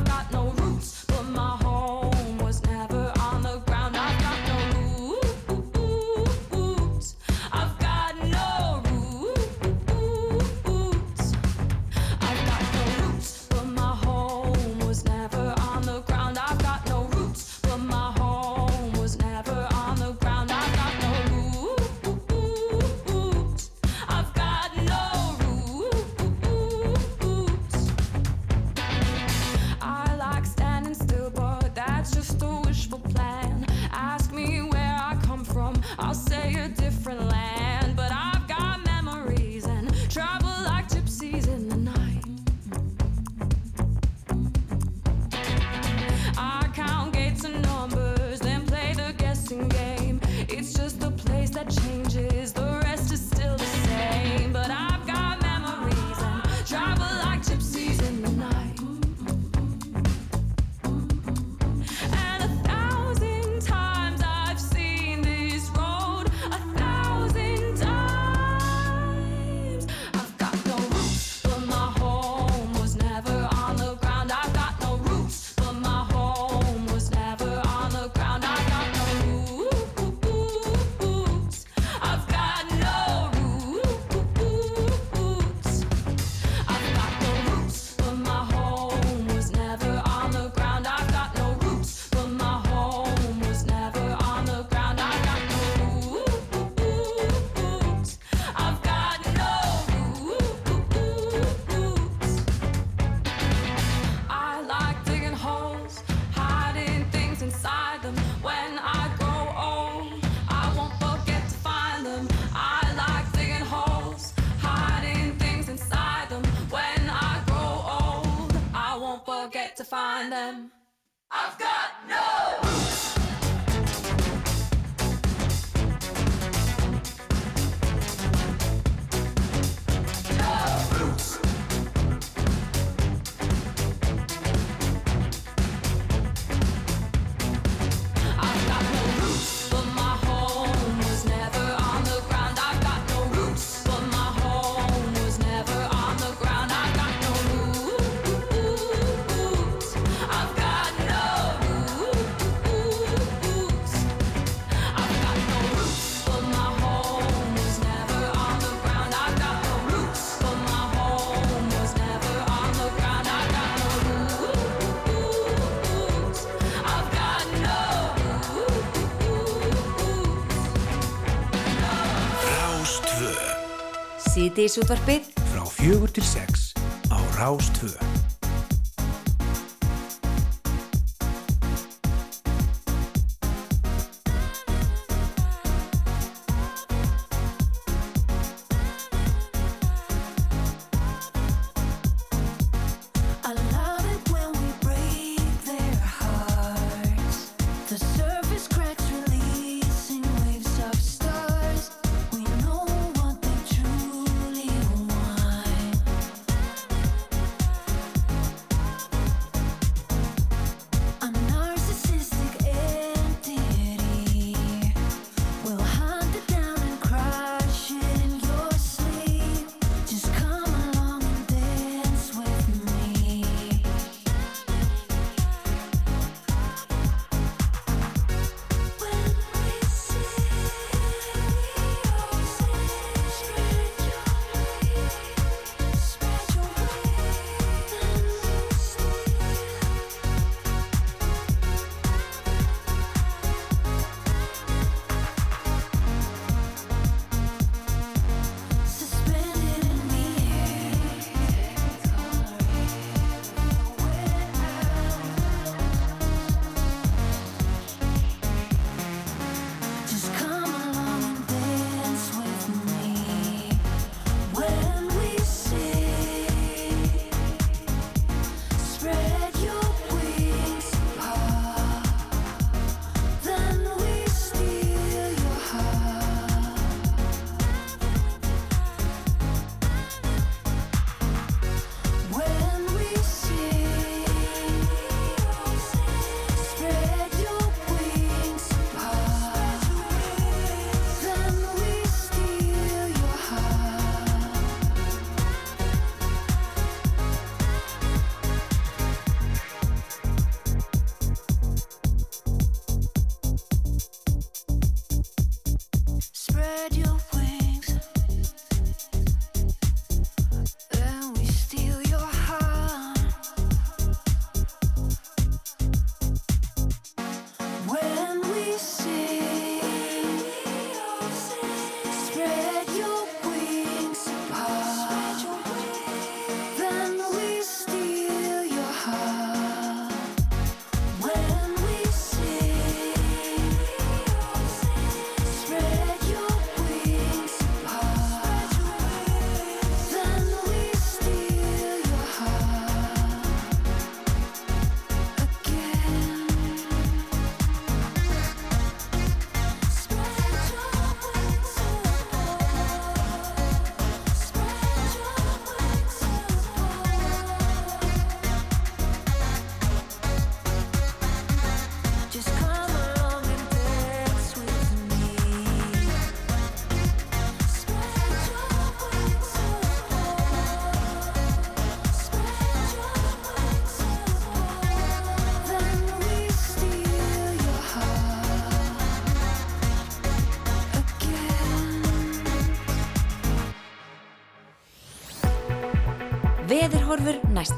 [174.71, 176.71] Hádegisútvarpið frá fjögur til sex
[177.11, 178.10] á Rástvöð.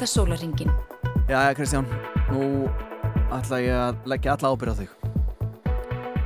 [0.03, 0.71] Næsta sólaringin.
[1.29, 1.85] Já, Kristján,
[2.27, 2.67] nú
[3.31, 4.89] ætla ég að leggja alla ábyrð á þig.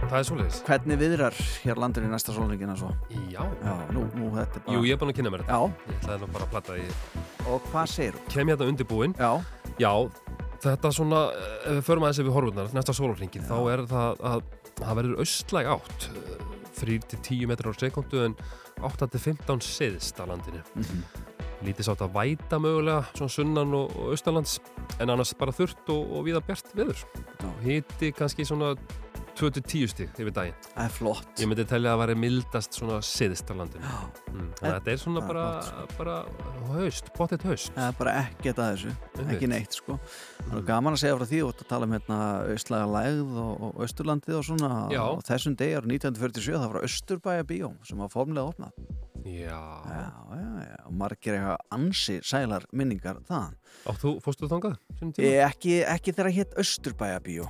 [0.07, 0.57] Það er svoleiðis.
[0.65, 2.89] Hvernig viðrar hér landinu í næsta sólringina svo?
[3.29, 3.43] Já.
[3.61, 4.73] Já, nú, nú þetta er bara...
[4.73, 5.59] Jú, ég er búin að kynna mér þetta.
[5.59, 5.91] Já.
[5.91, 6.87] Ég ætlaði nú bara að platta í...
[7.45, 8.25] Og hvað segir þú?
[8.33, 9.15] Kem hérna undirbúinn.
[9.19, 9.31] Já.
[9.77, 9.93] Já,
[10.65, 11.21] þetta svona,
[11.61, 14.51] ef við förum aðeins yfir horfurnar, næsta sólarringin, þá er það að
[14.81, 16.09] það verður austlæg átt,
[16.81, 18.37] 3-10 metrar á sekundu en
[18.81, 20.65] 8-15 siðst á landinu.
[20.73, 21.36] Mhm.
[21.65, 24.59] Lítið sátt að væta mögulega, svona sunnan og, og austalands,
[25.01, 27.01] en annars bara þurrt og, og viða bjart veður.
[27.63, 28.75] Hiti kannski svona
[29.37, 30.55] 2-10 stig yfir daginn.
[30.73, 31.27] Það er flott.
[31.37, 33.91] Ég myndi telja að það væri mildast svona siðst á landinu.
[34.33, 34.47] Mm.
[34.61, 36.15] En- Þetta er svona er bara, flott, bara
[36.71, 37.71] haust, potið haust.
[37.75, 39.33] Það er bara ekkert að þessu, Einmitt.
[39.35, 39.99] ekki neitt sko.
[40.41, 42.19] Það er gaman að segja frá því og að tala um hérna
[42.55, 45.01] austlæga lægð og, og austurlandið og svona Já.
[45.05, 48.73] og þessum degi árið 1947 það var Östurbæja bíó sem var formlega opnað.
[49.27, 49.59] Já.
[49.85, 53.55] Já, já, já, og margir eitthvað ansi sælar minningar þaðan.
[53.85, 54.77] Átt þú, fórstu þangað?
[55.19, 57.49] Ég, ekki, ekki þegar hétt Östurbæja bíó.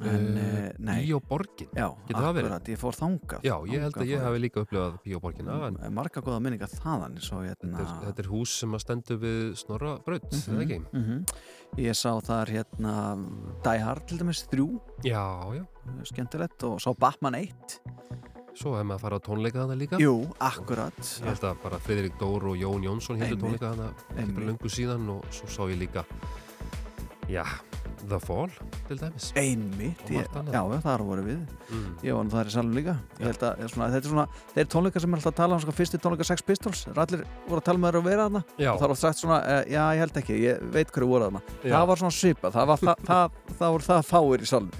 [0.00, 1.68] Bíóborgin?
[1.76, 2.46] Já, Getur það verið?
[2.50, 3.42] akkurat, ég fór þangað.
[3.46, 5.56] Já, ég held að ég hafi líka upplifað Bíóborgina.
[5.66, 7.78] En Mm, Marga góða minningar þaðan, hérna...
[7.78, 10.78] þetta, er, þetta er hús sem að stendur við Snorra Braut, mm eða ekki?
[10.92, 11.24] mhm.
[11.78, 12.94] Ég sá þar hérna
[13.64, 14.80] Die Hard til dæmis, þrjú.
[15.04, 15.22] Já,
[15.54, 15.64] já.
[16.04, 17.78] Skemmtilegt og sá Batman 1.
[18.60, 19.98] Svo hefði maður að fara á tónleika þarna líka.
[20.02, 20.98] Jú, akkurat.
[20.98, 24.34] Ég held að bara Friðrik Dór og Jón Jónsson heldur tónleika þarna Einmitt.
[24.34, 26.04] fyrir löngu síðan og svo sá ég líka,
[27.30, 27.44] já,
[28.08, 28.50] The Fall
[28.88, 29.30] til dæmis.
[29.36, 31.40] Einmitt, Og ég, já, þar voru við.
[31.70, 31.90] Mm.
[32.06, 32.96] Ég var nú þar í salum líka.
[33.20, 35.62] Ég held að, svona, þetta er svona, þeir tónleikar sem er alltaf að tala um
[35.64, 38.42] sko, fyrsti tónleikar Sex Pistols er allir voru að tala með þeir að vera þarna.
[38.72, 41.28] Og það var oft sagt svona, eh, já, ég held ekki ég veit hverju voru
[41.28, 41.74] þarna, Já.
[41.76, 44.70] það var svona svipa það, var, það, það, það voru það fáir í salum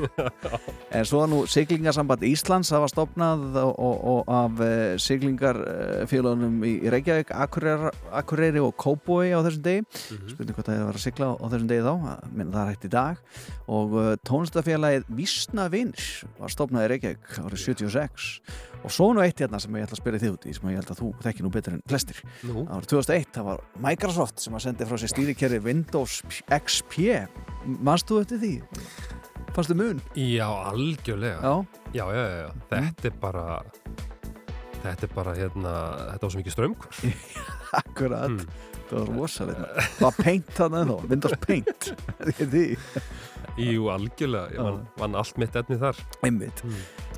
[1.01, 6.75] en svo nú siglingarsamband Íslands, það var stopnað og, og, og af uh, siglingarfélagunum í,
[6.85, 7.91] í Reykjavík Akureyri,
[8.21, 9.85] Akureyri og Kóboi á þessum degi.
[9.85, 10.29] Mhm.
[10.35, 11.95] spurning hvort það hefur verið að sigla á, á þessum degi þá.
[12.31, 13.10] Minna það er hægt í dag
[13.71, 16.09] og uh, tónlistafélagið Vísna Vinns
[16.39, 18.29] var stopnað í Reykjavík árið 76
[18.81, 20.79] og svo nú eitt hérna sem ég ætla að spyrja þig út í sem ég
[20.81, 22.65] held að þú þekki nú betur en flestir Nú.
[22.65, 27.01] árið 2001, það var Microsoft sem að sendi frá sér stýrikerri Windows XP
[27.85, 28.55] mannst þú eftir því?
[29.51, 29.99] Fannstu mun?
[30.15, 31.41] Já, algjörlega.
[31.43, 31.81] Já.
[31.91, 32.51] Já, já, já, já.
[32.71, 33.45] Þetta er bara,
[34.85, 35.73] þetta er bara, hérna,
[36.13, 37.17] þetta var svo mikið strömmkvör.
[37.81, 38.70] Akkurat, Hmm.
[38.91, 41.91] Það var rosalega það var Paint þarna ennþá, Windows Paint.
[42.41, 42.65] Því
[43.59, 44.51] Jú, algjörlega.
[44.55, 45.99] Ég vann, vann allt mitt etni þar.
[46.25, 46.63] Einmitt.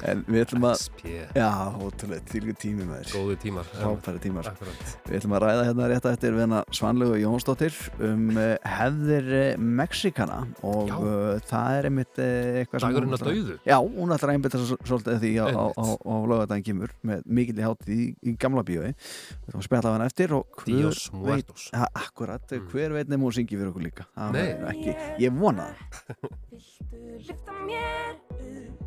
[0.02, 1.02] En við ætlum að XP.
[1.36, 1.48] Já,
[1.78, 3.68] ótrúlega, þýrlega tími með þér Góði tímar.
[3.70, 4.94] Frábæri tímar Akkurat.
[5.06, 7.76] Við ætlum að ræða hérna rétt eftir við hana Svanlegu Jónsdóttir
[8.08, 10.96] um uh, hefðir uh, Mexikana og Já.
[10.98, 13.58] uh, það er einmitt eitthvað sem Dagurinn hún að ætlar- dauðu.
[13.70, 16.96] Já, hún ætlar að einbytta svo- svolítið að því á, á, á, á lögadaginn kemur
[17.12, 20.34] með mikill í hátíð í, í gamla bíói Við ætlum að spjalla af hann eftir
[20.40, 21.68] og hver Díos veit, Muertos.
[21.78, 24.96] ha, Akkurat, hver veit nefnum hún syngi fyrir okkur líka Nei.
[25.22, 28.82] Ég vona það Lyfta mér upp?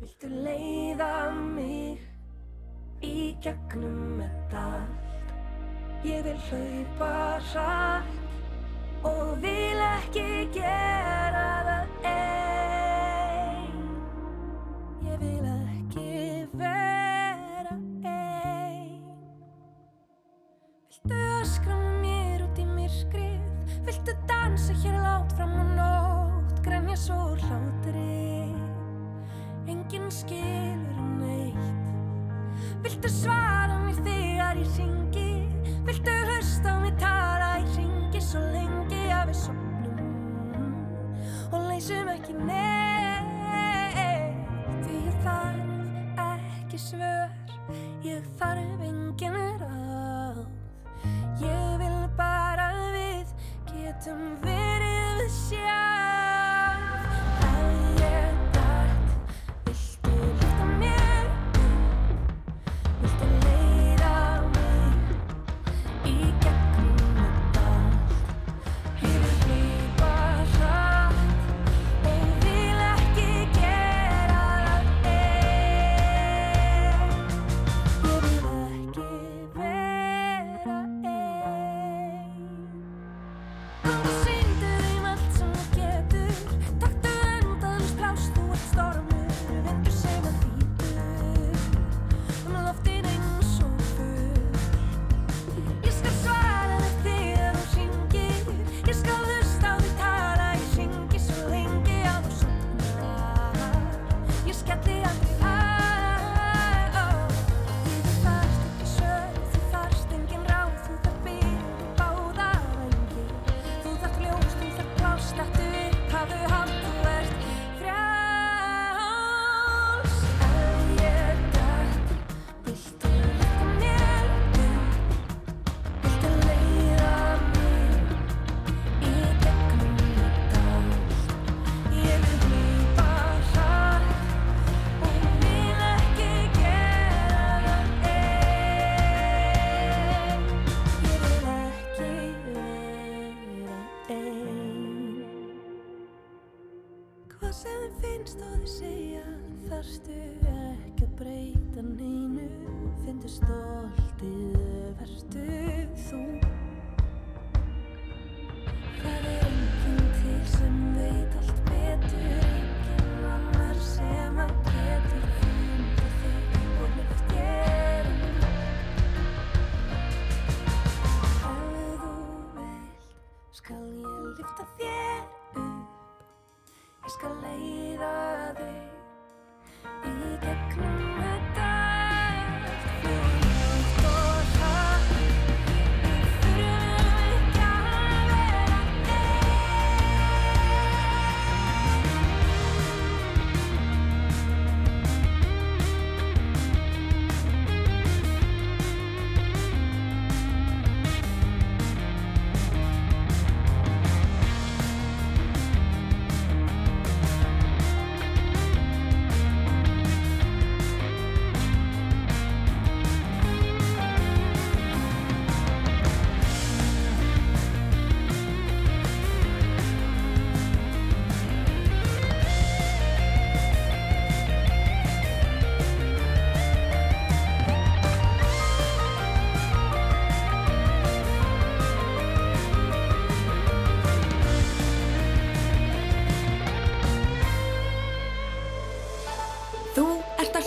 [0.00, 2.02] Viltu leiða mig
[3.00, 5.32] Í gegnum þetta allt?
[6.04, 7.08] Ég vil hlaupa
[7.52, 8.12] hratt
[9.08, 13.82] Og vil ekki gera það ein.
[15.06, 16.12] Ég vil ekki
[16.52, 17.76] vera
[18.12, 19.04] ein.
[20.90, 23.76] Viltu öskra með mér út í myrkrið?
[23.86, 25.95] Viltu dansa hér látt fram á nótt
[26.96, 28.54] bros og hlátri.
[29.68, 31.86] Engin skilur neitt.
[32.82, 35.32] Viltu svara mér þegar ég ringi
[35.84, 37.50] Viltu hlusta mér tala?
[37.60, 39.98] Ég ringi Svo lengi að við sopnum
[41.52, 42.65] Og leysum ekki neitt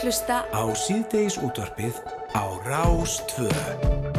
[0.10, 2.02] hlusta á síðdeis útvarpið
[2.34, 4.19] á Rástvöð.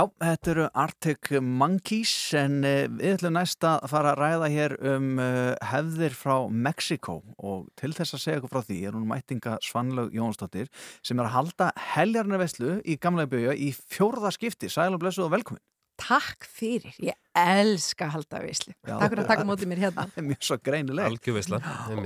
[0.00, 4.74] Já, þetta eru Arctic Monkeys en uh, við ætlum næst að fara að ræða hér
[4.94, 9.04] um uh, hefðir frá Mexiko og til þess að segja eitthvað frá því er hún
[9.10, 10.70] mætinga Svanlaug Jónsdóttir
[11.04, 14.72] sem er að halda heljarnar veslu í gamla bygja í fjórða skipti.
[14.72, 15.60] Sæl og blessu og velkomin.
[16.00, 18.74] Takk fyrir, ég elska að halda vislu.
[18.82, 18.94] Já.
[18.94, 20.06] Takk fyrir að taka mótið mér hérna.
[20.10, 21.18] Það er mjög svo greinileg.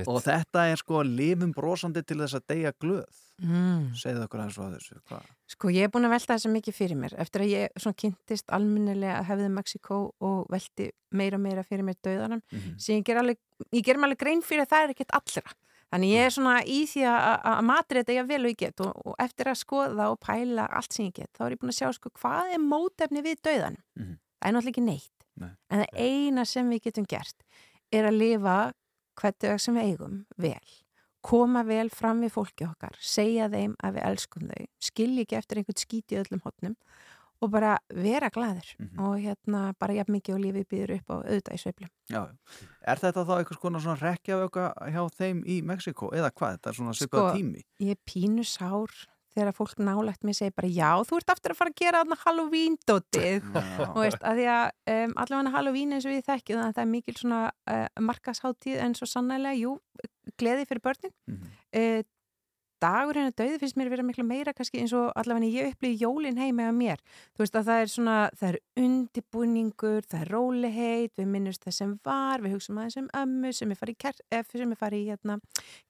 [0.05, 3.23] Og þetta er sko lifum brosandi til þess að deyja glöð.
[3.43, 3.89] Mm.
[3.99, 4.99] Segðu okkur aðeins frá þessu.
[5.09, 5.31] Hvað?
[5.51, 9.17] Sko ég er búin að velta þessu mikið fyrir mér eftir að ég kynntist almennilega
[9.19, 13.39] að hefði Mexiko og velti meira og meira fyrir mér döðanum ég ger, alveg,
[13.75, 15.53] ég ger mér alveg grein fyrir að það er ekkert allra
[15.93, 18.93] þannig ég er svona í því að, matri þetta ég vel og ég get og,
[19.05, 21.79] og eftir að skoða og pæla allt sem ég get þá er ég búin að
[21.81, 24.15] sjá sko hvað er mótefni við döðanum Mhm.
[24.41, 25.11] það er náttúrulega ekki neitt.
[25.35, 25.49] Nei.
[25.69, 27.35] en það eina sem við getum gert
[27.91, 28.73] er að lifa
[29.19, 30.69] hvernig sem við eigum vel.
[31.25, 35.57] Koma vel fram við fólki okkar segja þeim að við elskum þau skilja ekki eftir
[35.57, 36.75] einhvern skít í öllum hotnum
[37.43, 38.69] og bara vera glaður
[39.01, 41.91] og hérna bara jafn mikið og lífið býður upp á auðvitað í sveiflum.
[42.09, 42.21] Já,
[42.87, 46.55] er þetta þá einhvers konar svona rekjavöka hjá þeim í Mexiko eða hvað?
[46.57, 47.65] Þetta er svona svipað tími.
[47.83, 48.95] ég er pínu sár
[49.35, 52.17] þegar fólk nálægt mér segir bara já, þú ert aftur að fara að gera þarna
[52.23, 53.49] Halloween-dótið
[53.89, 56.91] og veist, að því að um, allavega Halloween eins og við þekkjum það, það er
[56.93, 59.75] mikil svona uh, markasháttíð en svo sannlega, jú,
[60.39, 61.15] gleði fyrir börnin.
[61.75, 61.99] Uh,
[62.85, 66.01] dagurinn að dauði finnst mér að vera miklu meira kannski eins og allavega ég upplýði
[66.05, 67.01] jólin heima á mér,
[67.33, 71.75] þú veist að það er svona það er undibúningur, það er róliheit við minnumst það
[71.79, 75.09] sem var við hugsaum aðeins um ömmu sem er farið í, ker- eh, farið í
[75.11, 75.37] hérna,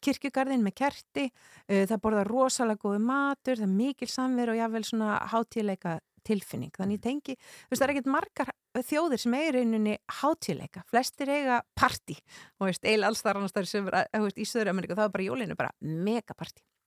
[0.06, 4.84] kirkjugarðin með kerti, uh, það borða rosalega góðu matur, það er mikil samver og jáfnvel
[4.88, 8.54] svona hátíðleika tilfinning, þannig ég tengi, þú veist það er ekkert margar
[8.88, 12.16] þjóðir sem eiga í rauninni hátíðleika, flestir eiga party
[12.60, 15.14] og veist, eil alls þar annars þar sem er, þú veist, í Söður-Ameríku, þá er
[15.14, 15.76] bara jólinu bara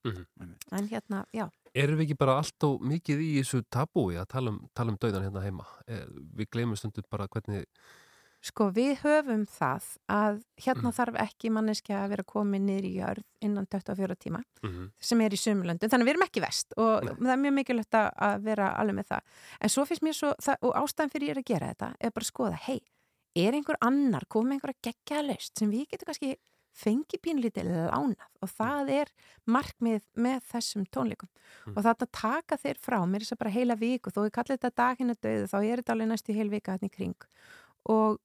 [0.05, 0.55] megaparty, Mhm.
[0.73, 4.51] en hérna, já Erum við ekki bara allt og mikið í þessu tabúi að tala
[4.51, 5.67] um, tala um dauðan hérna heima?
[5.87, 7.67] Eh, Við gleymum stundu bara hvernig...
[8.41, 13.25] Sko við höfum það að hérna þarf ekki manneskja að vera komin niður í jörð
[13.43, 14.93] innan 24 tíma Mhm.
[15.01, 17.95] sem er í sumulöndu, þannig að við erum ekki vest og það er mjög mikilvægt
[17.99, 19.21] að- að vera alveg með það.
[19.61, 22.11] En svo finnst mér svo, það, og ástæðan fyrir ég er að gera þetta, er
[22.11, 22.81] bara að skoða, hei,
[23.37, 26.37] er einhver annar komið einhverja geggja laust sem við getum kannski
[26.79, 29.13] fengi pínlítið lánað og það er
[29.51, 31.31] markmið með þessum tónleikum.
[31.75, 34.75] Og þetta taka þeir frá mér þess að bara heila viku, þó ég kalli þetta
[34.83, 37.29] daginn að döðu, þá er þetta alveg næstu heil vika hérna í kring.
[37.89, 38.19] Og,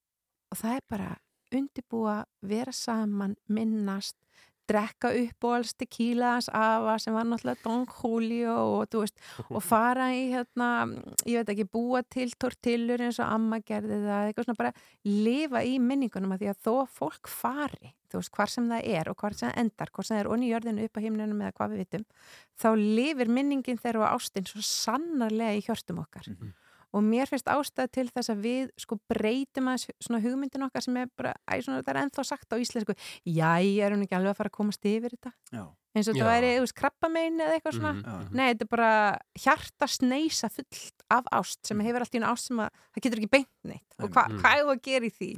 [0.54, 1.12] og það er bara
[1.54, 4.18] undibúa, vera saman, minnast
[4.70, 9.20] drekka upp og alls tequila hans afa sem var náttúrulega Don Julio og, veist,
[9.50, 10.70] og fara í hérna,
[11.28, 14.74] ég veit ekki, búa til tortillur eins og amma gerði það eitthvað svona bara
[15.08, 19.10] lifa í minningunum að því að þó fólk fari þú veist, hvar sem það er
[19.10, 21.42] og hvar sem það endar hvort sem það er onni í jörðinu upp á himnunum
[21.42, 22.04] eða hvað við vitum
[22.62, 26.30] þá lifir minningin þeirra og ástinn svo sannarlega í hjörtum okkar
[26.94, 30.98] og mér finnst ástæð til þess að við sko breytum að svona hugmyndin okkar sem
[31.02, 32.94] er bara, æ, svona, það er ennþá sagt á íslensku
[33.26, 35.64] já, ég er hún ekki alveg að fara að komast yfir þetta Já.
[35.96, 36.24] eins og Já.
[36.24, 38.34] þetta væri, þú veist, krabbamein eða eitthvað svona, Mhm, já.
[38.34, 38.92] nei, þetta er bara
[39.44, 43.20] hjarta sneisa fullt af ást sem hefur allt í einu ást sem að, það getur
[43.24, 44.40] ekki beint neitt og hva, Mhm.
[44.40, 45.30] hvað er það að gera í því?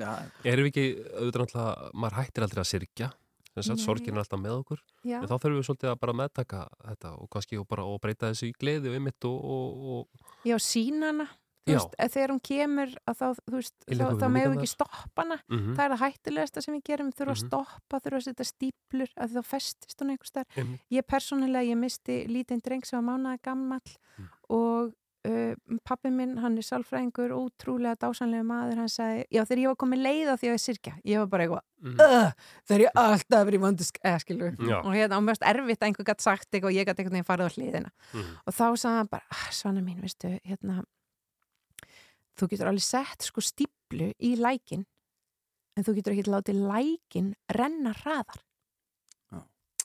[0.45, 0.87] Erum við ekki,
[1.19, 3.11] auðvitað náttúrulega, maður hættir aldrei að syrkja,
[3.55, 5.17] þess að sorgin er alltaf með okkur, Já.
[5.21, 8.27] en þá þurfum við svolítið að bara meðtaka þetta og kannski og bara og breyta
[8.31, 10.07] þessu í gleði og ymmit og, og, og
[10.45, 11.35] Já, sínana Já.
[11.73, 15.37] Veist, að þegar hún kemur þá, veist, Í þá, þá meðum við ekki stoppa hana
[15.49, 15.75] Mhm.
[15.75, 17.41] það er það hættulegasta sem við gerum við þurfum Mhm.
[17.41, 20.81] að stoppa, þurfum að setja stíplur að þá festist hún einhvers þar Einmitt.
[20.91, 23.81] ég persónulega, ég misti lítinn dreng sem var mánaða gammal
[24.19, 24.29] Mm.
[24.49, 24.93] og
[25.25, 29.75] uh, pappi minn, hann er sálfræðingur ótrúlega dásanlega maður, hann sagði já þegar ég var
[29.81, 31.99] komið leið á því að ég sirkja ég var bara eitthvað, Mhm.
[31.99, 32.31] uh,
[32.69, 34.53] þegar ég alltaf verið vondus, eða skilur
[34.85, 37.17] og hérna, og mjög erfitt að einhver gætt sagt eitthvað og ég gætt einhvern
[42.39, 44.85] þú getur alveg sett sko stíplu í lækin
[45.77, 48.41] en þú getur ekki látið lækin renna hraðar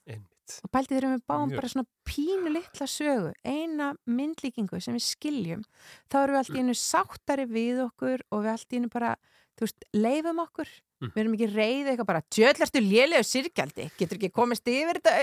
[0.06, 0.54] Einmitt.
[0.64, 1.56] og pældi þegar við báum Mjög.
[1.60, 5.64] bara svona pínu litla sögu, eina myndlíkingu sem við skiljum,
[6.10, 9.12] þá erum við allt í einu sáttari við okkur og við allt í einu bara,
[9.58, 10.68] þú veist, leifum okkur
[11.00, 11.12] Mm.
[11.14, 15.14] við erum ekki reyðið eitthvað bara djöðlerstu lélegu sirkjaldi, getur ekki komist yfir þetta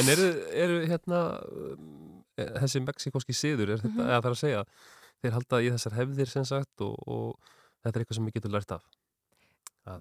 [0.00, 4.08] en eru, eru hérna um, eh, þessi mexikoski siður er þetta, Mhm.
[4.08, 4.64] eða það er að segja
[5.22, 8.56] þeir halda í þessar hefðir sem sagt og, og þetta er eitthvað sem við getum
[8.56, 8.86] lært af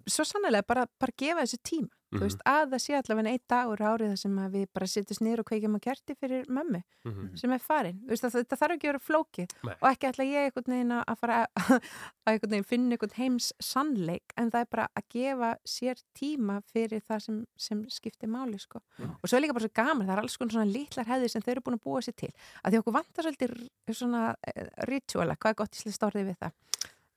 [0.07, 2.19] svo sannlega bara, bara gefa þessu tíma Mhm.
[2.19, 5.21] þú veist, að það sé allavega einn dagur á árið sem að við bara sittist
[5.23, 7.37] niður og kveikjum að kerti fyrir mömmu Mhm.
[7.39, 9.75] sem er farin, veist að þetta þarf ekki að vera flókið Nei.
[9.81, 14.35] og ekki ætla ég einhvern veginn að fara að einhvern veginn finna einhvern heims sannleik
[14.35, 18.81] en það er bara að gefa sér tíma fyrir það sem, sem skiptir máli sko.
[18.99, 21.41] og svo er líka bara svo gaman það er alls konar svona litlar hefðir sem
[21.41, 22.33] þau eru búin að búa sér til
[22.65, 26.37] að því okkur vantar svolítið svona eh, rituala, hvað er gott í slið stórið við
[26.43, 26.51] það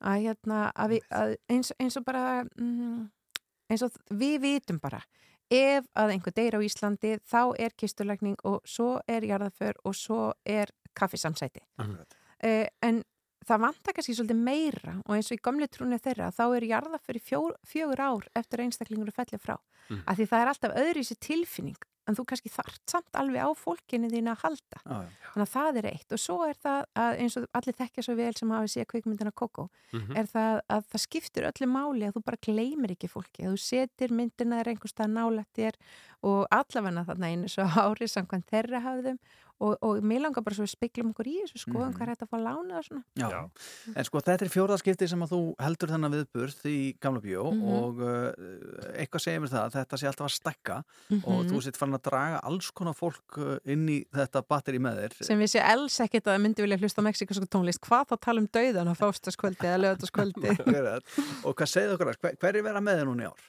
[0.04, 3.04] að hérna að við, að eins, eins og bara mm,
[3.72, 5.00] eins og við vitum bara
[5.52, 10.20] ef að einhver deyr á Íslandi þá er kistulegning og svo er jarðaför og svo
[10.44, 11.62] er kaffisamsæti.
[12.44, 13.02] Uh, en
[13.44, 17.18] það vantar kannski svolítið meira og eins og í gamli trúni þeirra þá er jarðaför
[17.18, 19.58] í fjögur ár eftir að einstaklingur er fellið frá.
[19.90, 20.00] Mm.
[20.08, 23.40] af því það er alltaf öðru í sér tilfinning en þú kannski þart samt alveg
[23.44, 24.98] á fólkinu þín að halda já.
[25.32, 28.14] þannig að það er eitt og svo er það að eins og allir þekkja svo
[28.18, 30.16] vel sem hafa séð kvikmyndina Koko Mhm.
[30.18, 33.60] er það að það skiptir öllu máli að þú bara gleymir ekki fólki að þú
[33.62, 35.74] setir myndina þér einhvers stað nálætt þér
[36.24, 39.18] og allavega þarna einu svo árið samkvæmt þeirra hafðum
[39.60, 41.96] og, og mér langar bara svo að spiklum okkur í þessu skoðum Mhm.
[41.96, 43.50] hvað er þetta að fá lána og svona Já.
[43.94, 47.62] en sko þetta er fjórðaskipti sem að þú heldur þennan viðburð í Gamla Bíó Mhm.
[47.70, 48.32] og uh,
[48.98, 50.76] eitthvað segir mér það að þetta sé alltaf að stekka
[51.24, 51.50] og Mhm.
[51.52, 55.24] þú sitt farin að draga alls konar fólk uh, inn í þetta batteri með þér
[55.24, 58.16] sem við sé alls ekkert að það myndi vilja hlusta á mexikosku tónlist, hvað þá
[58.20, 60.50] tala um dauðan á fástaskvöldi eða lögataskvöldi
[61.46, 63.42] og hvað segðu okkur að hver, hver er vera með þér núna í ár?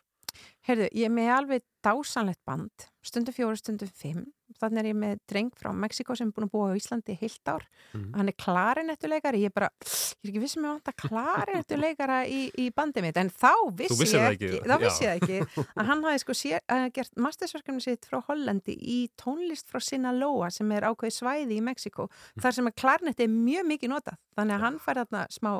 [0.65, 4.25] Heyrðu, ég er með alveg dásanlegt band, stundu fjóru, stundu fimm.
[4.61, 7.49] Þannig er ég með dreng frá Mexiko sem er búin að búa á Íslandi heilt
[7.49, 7.65] ár.
[7.93, 8.11] Mhm.
[8.15, 12.69] Hann er klarinettuleikari, ég er bara, ég er ekki vissum að vanta klarinettuleikara í, í
[12.71, 16.23] bandið mitt, en þá vissi ég ekki, ekki, þá vissi ég ekki að hann hafi
[16.23, 21.17] sko sér, uh, gert mastersverkefni sitt frá Hollandi í tónlist frá Sinaloa sem er ákveði
[21.17, 22.09] svæði í Mexiko,
[22.39, 25.51] þar sem að klarinetti er mjög mikið notað, þannig að hann fær þarna smá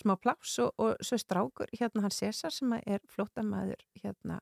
[0.00, 4.40] smá pláss og, og svo strákur hérna hann César sem að er flótamaður hérna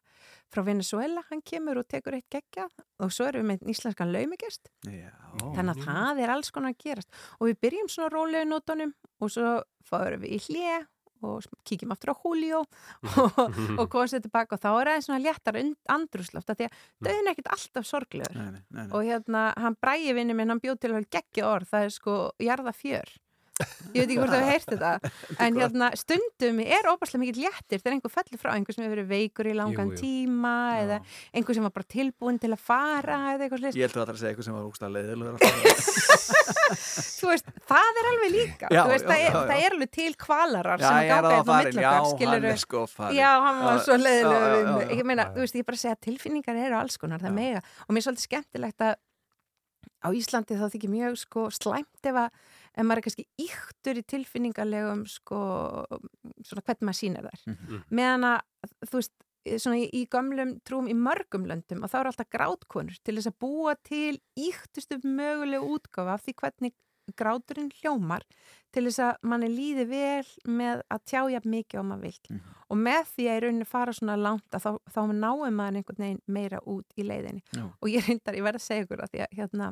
[0.53, 2.69] frá Venezuela hann kemur og tekur eitt geggja
[3.03, 5.11] og svo erum við með íslenskan laumigest Já.
[5.57, 7.11] þannig að það er alls konar að gerast.
[7.39, 9.59] Og við byrjum svona rólegu nótunum og svo
[9.89, 10.79] fáum við í hlje
[11.27, 12.61] og kíkjum aftur á Julio
[13.23, 13.39] og,
[13.75, 14.55] og komum sér tilbaka.
[14.55, 15.59] Og þá er aðeins svona léttar
[15.91, 18.37] andrúsloft af því að döðin er ekkert alltaf sorglegur.
[18.39, 18.93] Nei, nei, nei, nei.
[18.93, 22.19] og hérna hann bræði vinni minn, hann bjóð til að geggja orð, það er sko
[22.43, 23.17] jarða fjör
[23.59, 25.13] ég veit ekki hvort það hefur heyrt þetta
[25.47, 29.11] en hérna stundum er óbærslega mikið léttir þegar einhver fellur frá, einhver sem hefur verið
[29.13, 30.03] veikur í langan Jú, jú.
[30.03, 30.55] tíma
[30.85, 31.01] eða
[31.33, 34.15] einhver sem var bara tilbúin til að fara eða eitthvað Ég slið held að það
[34.15, 35.37] að segja eitthvað sem var úrstað leiðilegur
[36.69, 38.69] þú veist, það er alveg líka.
[38.73, 39.41] Já, Þú veist, já, það, er, já, já.
[39.49, 42.49] það er alveg til kvalarar Já, sem ég er eða farin, milli já, hann er
[43.17, 44.99] já, var Já, svo leiðilega já, já, já.
[44.99, 47.63] ég meina, þú veist, ég bara segja að tilfinningar eru alls konar, það er mega.
[47.87, 48.95] Og mér er svolítið skemmtilegt að
[49.99, 52.29] á Íslandi þá þykir mjög sko slæmt ef að
[52.75, 55.39] ef maður er kannski yktur í tilfinningarlegum sko,
[56.47, 57.47] svona hvernig maður sýnir þær.
[57.55, 57.81] Mhm.
[57.91, 59.17] meðan að þú veist
[59.57, 63.31] svona í, í gömlum trúum í mörgum löndum og þá eru alltaf grátkonur til þess
[63.31, 66.75] að búa til yktustu mögulegu útgáfa af því hvernig
[67.17, 68.25] gráturinn hljómar
[68.75, 72.29] til þess að manni líði vel með að tjája mikið og maður vilt
[72.69, 76.05] og með því að í rauninni fara svona langt að þá, þá náum maður einhvern
[76.05, 77.43] veginn meira út í leiðinni.
[77.57, 77.65] Já.
[77.65, 79.71] og ég reyndar, ég verð að segja ykkur að því að hérna,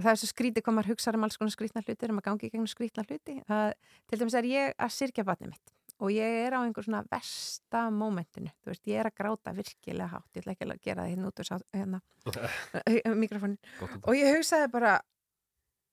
[0.00, 2.48] það er svo skrítið hvað maður hugsa um alls konar skrítna hluti þegar maður gangi
[2.48, 3.72] í gegnum skrítna hluti að,
[4.08, 7.84] til dæmis er ég að sirkja vatnið mitt og ég er á einhver svona versta
[7.94, 11.12] mómentinu, þú veist, ég er að gráta virkilega hátt, ég ætla ekki að gera það
[11.12, 12.00] hérna út sá- hérna,
[13.22, 13.58] mikrofónin
[14.02, 14.96] og ég hugsaði bara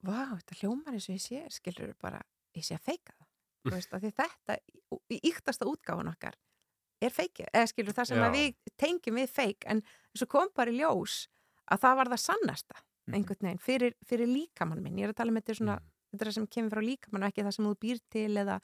[0.01, 2.23] vá, þetta hljómar eins og ég sé skilur bara,
[2.57, 3.27] ég sé að feika það.
[3.59, 4.55] Þú veist, að þetta
[5.13, 6.37] í yktasta útgáfun okkar
[7.03, 9.83] er feikið, eða skilur það sem við tengjum við feik, en
[10.15, 11.25] svo kom bara í ljós
[11.69, 12.81] að það var það sannasta
[13.13, 14.97] einhvern veginn, fyrir, fyrir líkamann minn.
[14.97, 15.79] Ég er að tala með þetta svona
[16.09, 18.55] þetta er það sem kemur frá líkamann og ekki það sem þú býr til eða,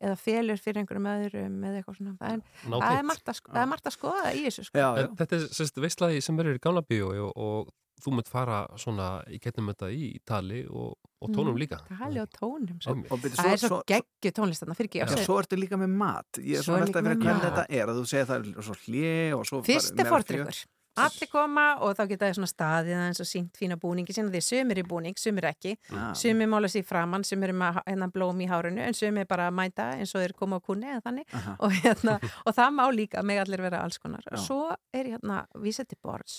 [0.00, 3.52] eða felur fyrir einhverjum öðrum eða eitthvað svona, það er, það er, margt, að, sko-
[3.52, 4.78] það er margt að skoða í þessu sko.
[5.04, 7.72] En Þetta er sérst veistlaði sem verður í gamla bíói og, og
[8.04, 11.78] þú munt fara svona í getnum þetta í tali og, og tónum Mm, líka.
[11.92, 12.90] tali og tónum sko.
[12.96, 13.12] Einmitt.
[13.12, 15.56] Og byrju, það er svo- svo, svo- geggju tónlist þarna, fyrir ekki Já, svo ertu
[15.60, 16.26] líka með mat.
[16.40, 19.38] Ég er Svo veltað fyrir með hvernig þetta er að þú segir það er svo
[19.38, 20.64] og svo Fyrst er fordrykkur
[21.00, 24.42] allir koma og þá geta þið svona staðið eins og sínt fína búningi sína því
[24.46, 26.04] sumir í búning, sumir ekki Já.
[26.18, 29.90] sumir mála sér framann, sumir er með hérna blóm í hárunu en sumir bara mæta
[29.98, 31.56] eins og þeir koma á kunni eða þannig Aha.
[31.58, 34.38] og, hérna, og það má líka með allir vera alls konar Já.
[34.46, 34.62] svo
[34.94, 36.38] er hérna vísað til borðs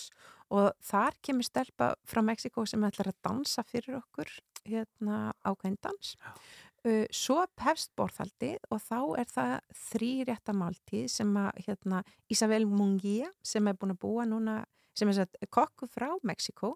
[0.55, 4.29] og þar kemur stelpa frá Mexiko sem ætlar að dansa fyrir okkur
[4.65, 6.64] hérna ákveðin dans Uh,
[7.13, 9.53] svo hefst borðhaldi og þá er það
[9.89, 14.59] þrýrétta máltíð sem að hérna, Isabel Munguia sem er búin að búa núna
[14.95, 16.75] sem er kokku frá Mexiko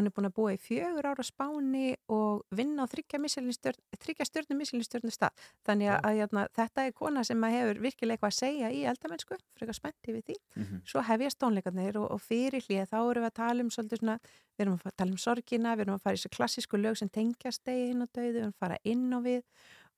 [0.00, 5.12] hún er búin að búa í fjögur ára Spáni og vinna á þryggja stjörnu misilistjörnu
[5.14, 5.36] stað.
[5.68, 8.84] Þannig að, að hérna, þetta er kona sem að hefur virkilega eitthvað að segja í
[8.90, 10.38] eldamennsku frekar spennti við því.
[10.60, 10.80] Mhm.
[10.90, 14.16] svo hefjast tónleikarnir og, og fyrir hlið þá erum við að tala um svolítið svona
[14.60, 17.10] við erum að tala um sorgina, við erum að fara í þessu klassísku lög sem
[17.12, 19.40] tengjast degi hinn og döðu, við erum að fara inn á við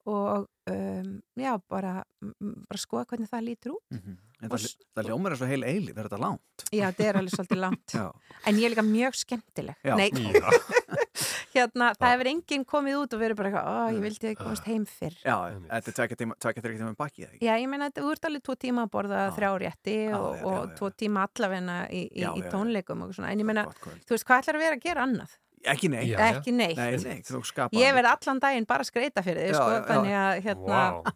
[0.07, 1.93] og um, já, bara,
[2.23, 4.19] bara skoða hvernig það lítur út Mhm.
[4.43, 6.63] En Og það, það ljómar eins og heil eilíf, er þetta langt?
[6.75, 8.09] Já, þetta er alveg svolítið langt Já.
[8.51, 9.95] En ég er líka mjög skemmtileg Já.
[10.01, 10.51] Nei, Já.
[11.55, 14.67] hérna, það hefur enginn komið út og verið bara eitthvað, ó, ég vildi ekki komast
[14.67, 15.37] heim fyrr Já,
[15.69, 17.29] þetta er tvekja tíma, tíma ekki?
[17.45, 20.45] Já, ég meina, þetta- þú ert alveg tvo tíma að borða þrjá rétti Já, og,
[20.53, 24.27] og tvo tíma allavegna í, í, í tónleikum og svona, en ég meina, þú veist,
[24.27, 25.39] hvað ætlar að vera að gera annað?
[25.65, 26.09] Ekki neitt.
[26.11, 26.39] Já, já.
[26.41, 26.77] Ekki neitt.
[26.77, 27.79] Nei, nei, þú skapar.
[27.79, 31.13] Ég verð allan daginn bara skreita fyrir Já, sko, þannig að, hérna, Hva-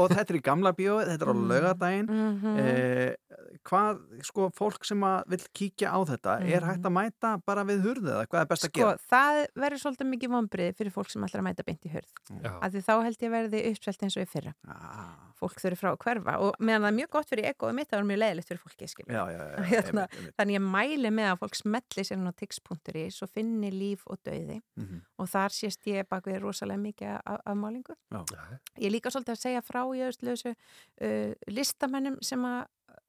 [0.00, 1.48] Og þetta er í gamla bíóið, þetta er á Mm.
[1.50, 2.08] laugadaginn.
[2.08, 2.58] Mhm.
[2.58, 3.14] eh,
[3.66, 6.68] hvað, sko, fólk sem að vil kíkja á þetta, er Mhm.
[6.70, 8.98] hægt að mæta bara við hurðið eða hvað er best að sko, gera?
[9.10, 12.12] það verður svolítið mikið vonbrið fyrir fólk sem ætlar að mæta beint í hurð.
[12.42, 12.58] Já.
[12.62, 14.54] Af því þá held ég verði uppsvelt eins og í fyrra.
[14.68, 15.16] Ah.
[15.36, 17.98] Fólk þurfi frá að hverfa og meðan það er mjög gott fyrir egoið mitt, það
[17.98, 19.04] er mjög leiðilegt fyrir fólki.
[19.04, 20.34] Já, já, já, hérna, einmitt, einmitt.
[20.38, 24.18] þannig ég mæli með að fólk smetli sér inn á tix.is og finni líf og
[24.24, 25.02] dauði Mhm.
[25.18, 27.92] og þar sést ég bak við rosalega mikið af, málingu.
[28.10, 28.24] Já.
[28.80, 32.66] Ég er líka svolítið að segja frá í öðslösu uh, listamennum sem að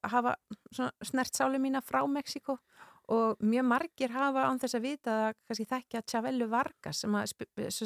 [0.08, 0.36] hafa
[0.70, 2.58] svona snert sálu mína frá Mexiko
[3.08, 7.32] og mjög margir hafa án þess að vita að kannski þekkja Chavellu Vargas sem að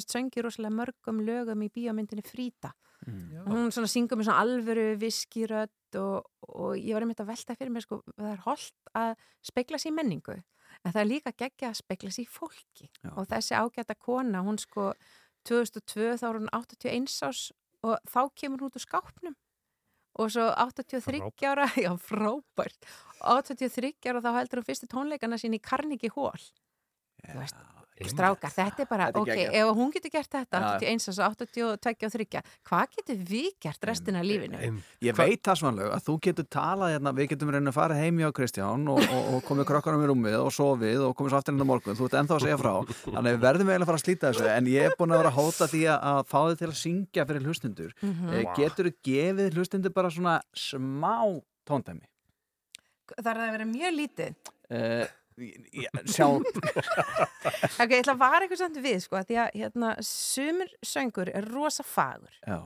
[0.02, 2.72] söngi rosalega mörgum lögum í bíómyndinni Frida
[3.02, 3.46] Mm.
[3.50, 7.72] hún svona syngur með svona alvöru viskirödd og, og ég var einmitt að velta fyrir
[7.74, 11.72] mér sko, það er holdt að spegla sér í menningu en það er líka geggja
[11.72, 13.10] að spegla sér í fólki Já.
[13.16, 14.92] og þessi ágæta kona, hún sko
[15.50, 17.42] 2002 þá er hún 81 ás
[17.86, 19.36] og þá kemur hún út úr skápnum.
[20.20, 22.88] Og svo 83 ára já frábært.
[23.24, 26.50] 83 ára þá heldur hún fyrstu tónleikana sín í Carnegie Hall.
[27.22, 27.58] Þú veist,
[28.08, 30.68] strákar, þetta er bara Þetta er ok, ef hún getur gert þetta Já.
[30.80, 34.60] 81 árs, 82 og 3 hvað getur við gert restina af lífinu?
[35.04, 38.18] Ég veit það svanlega að þú getur talað hérna, við getum reyna að fara heim
[38.22, 41.60] hjá Kristján og, og, og komið krökkunum í rúmið og sofið og komið svo aftur
[41.60, 42.72] á morgun, þú ert ennþá að segja frá.
[43.04, 45.22] Þannig að við verðum eiginlega að fara að slíta þessu en ég er búin að
[45.22, 48.28] vera að hóta því að, að fá þið til að syngja fyrir hlustundur Mhm.
[48.32, 48.54] eh, Vá.
[48.56, 52.06] getur þú gefið hlustundur bara svona smá tóndæmi?
[53.12, 54.34] Það er að vera mjög lítið?
[54.72, 55.04] Uh,
[56.12, 56.28] sjá.
[57.82, 61.48] Ok, ég ætla að vara eitthvað samt við sko, því að hérna, sumur söngur er
[61.52, 62.34] rosa fagur.
[62.46, 62.60] Já,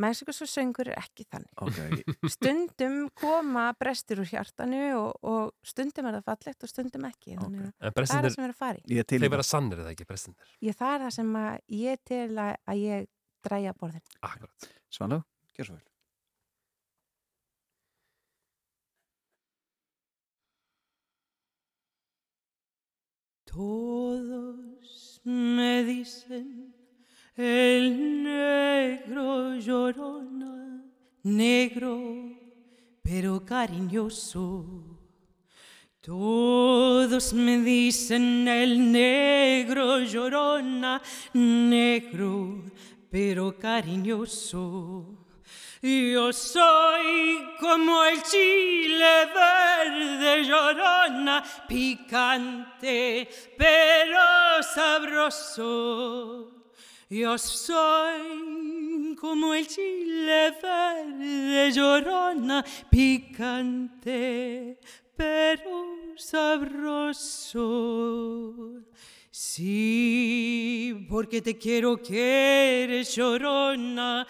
[0.00, 1.50] Mexikosu söngur er ekki þannig.
[1.60, 2.14] Ok.
[2.32, 7.58] Stundum koma brestir úr hjartanu og, og stundum er það fallegt og stundum ekki En
[7.76, 8.86] það er það sem er að fara í.
[8.88, 9.28] Þeir það.
[9.36, 10.54] vera sannir eða ekki, brestindir.
[10.64, 11.52] ég, það er það sem að
[11.82, 13.06] ég til að, að ég
[13.44, 14.70] dræja borðin Akkurat.
[14.92, 15.20] Svanlu,
[15.58, 15.89] gjör svo vel
[23.52, 26.72] Todos me dicen
[27.36, 30.84] el negro llorona,
[31.24, 32.38] negro
[33.02, 35.00] pero cariñoso.
[36.00, 41.02] Todos me dicen el negro llorona,
[41.34, 42.70] negro
[43.10, 45.19] pero cariñoso.
[45.82, 53.26] Yo soy como el chile verde llorona, picante
[53.56, 56.50] pero sabroso.
[57.08, 64.78] Yo soy como el chile verde llorona, picante
[65.16, 67.70] pero sabroso.
[69.30, 74.26] Sí, porque te quiero que eres llorona,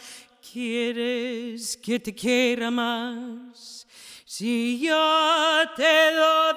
[0.52, 3.86] quieres que te quiera más.
[4.24, 6.54] Si yo te doy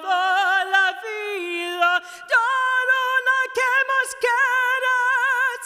[0.70, 5.60] la vida, llorona, ¿qué más quieres?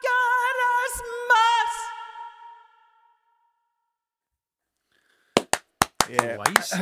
[0.00, 0.92] ¿Quieres
[1.30, 1.72] más?
[6.08, 6.38] Ég,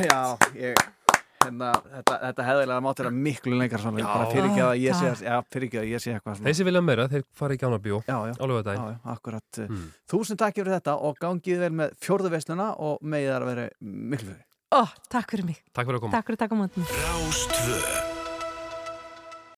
[0.07, 1.02] já, ég
[1.43, 4.07] hérna, þetta, þetta hefðilega mátt vera miklu lengar svona, Já.
[4.09, 6.47] bara fyrir ekki að ég sé, já, fyrir ekki að ég sé eitthvað svona.
[6.47, 8.33] Þeir sem vilja meira, þeir fara í Gjána bíó já, já.
[8.39, 8.87] á lögadaginn.
[8.87, 9.61] Já, já, akkurat.
[9.67, 9.83] Mm.
[10.13, 13.67] Þúsund takk fyrir þetta og gangið vel með fjórðu veisluna og megið þar að vera
[13.81, 14.41] miklu fyrir.
[14.73, 14.81] Ó,
[15.13, 15.61] takk fyrir mig.
[15.73, 16.17] Takk fyrir að koma.
[16.17, 16.97] Takk fyrir að taka á móti mér.
[17.03, 18.12] Rástvö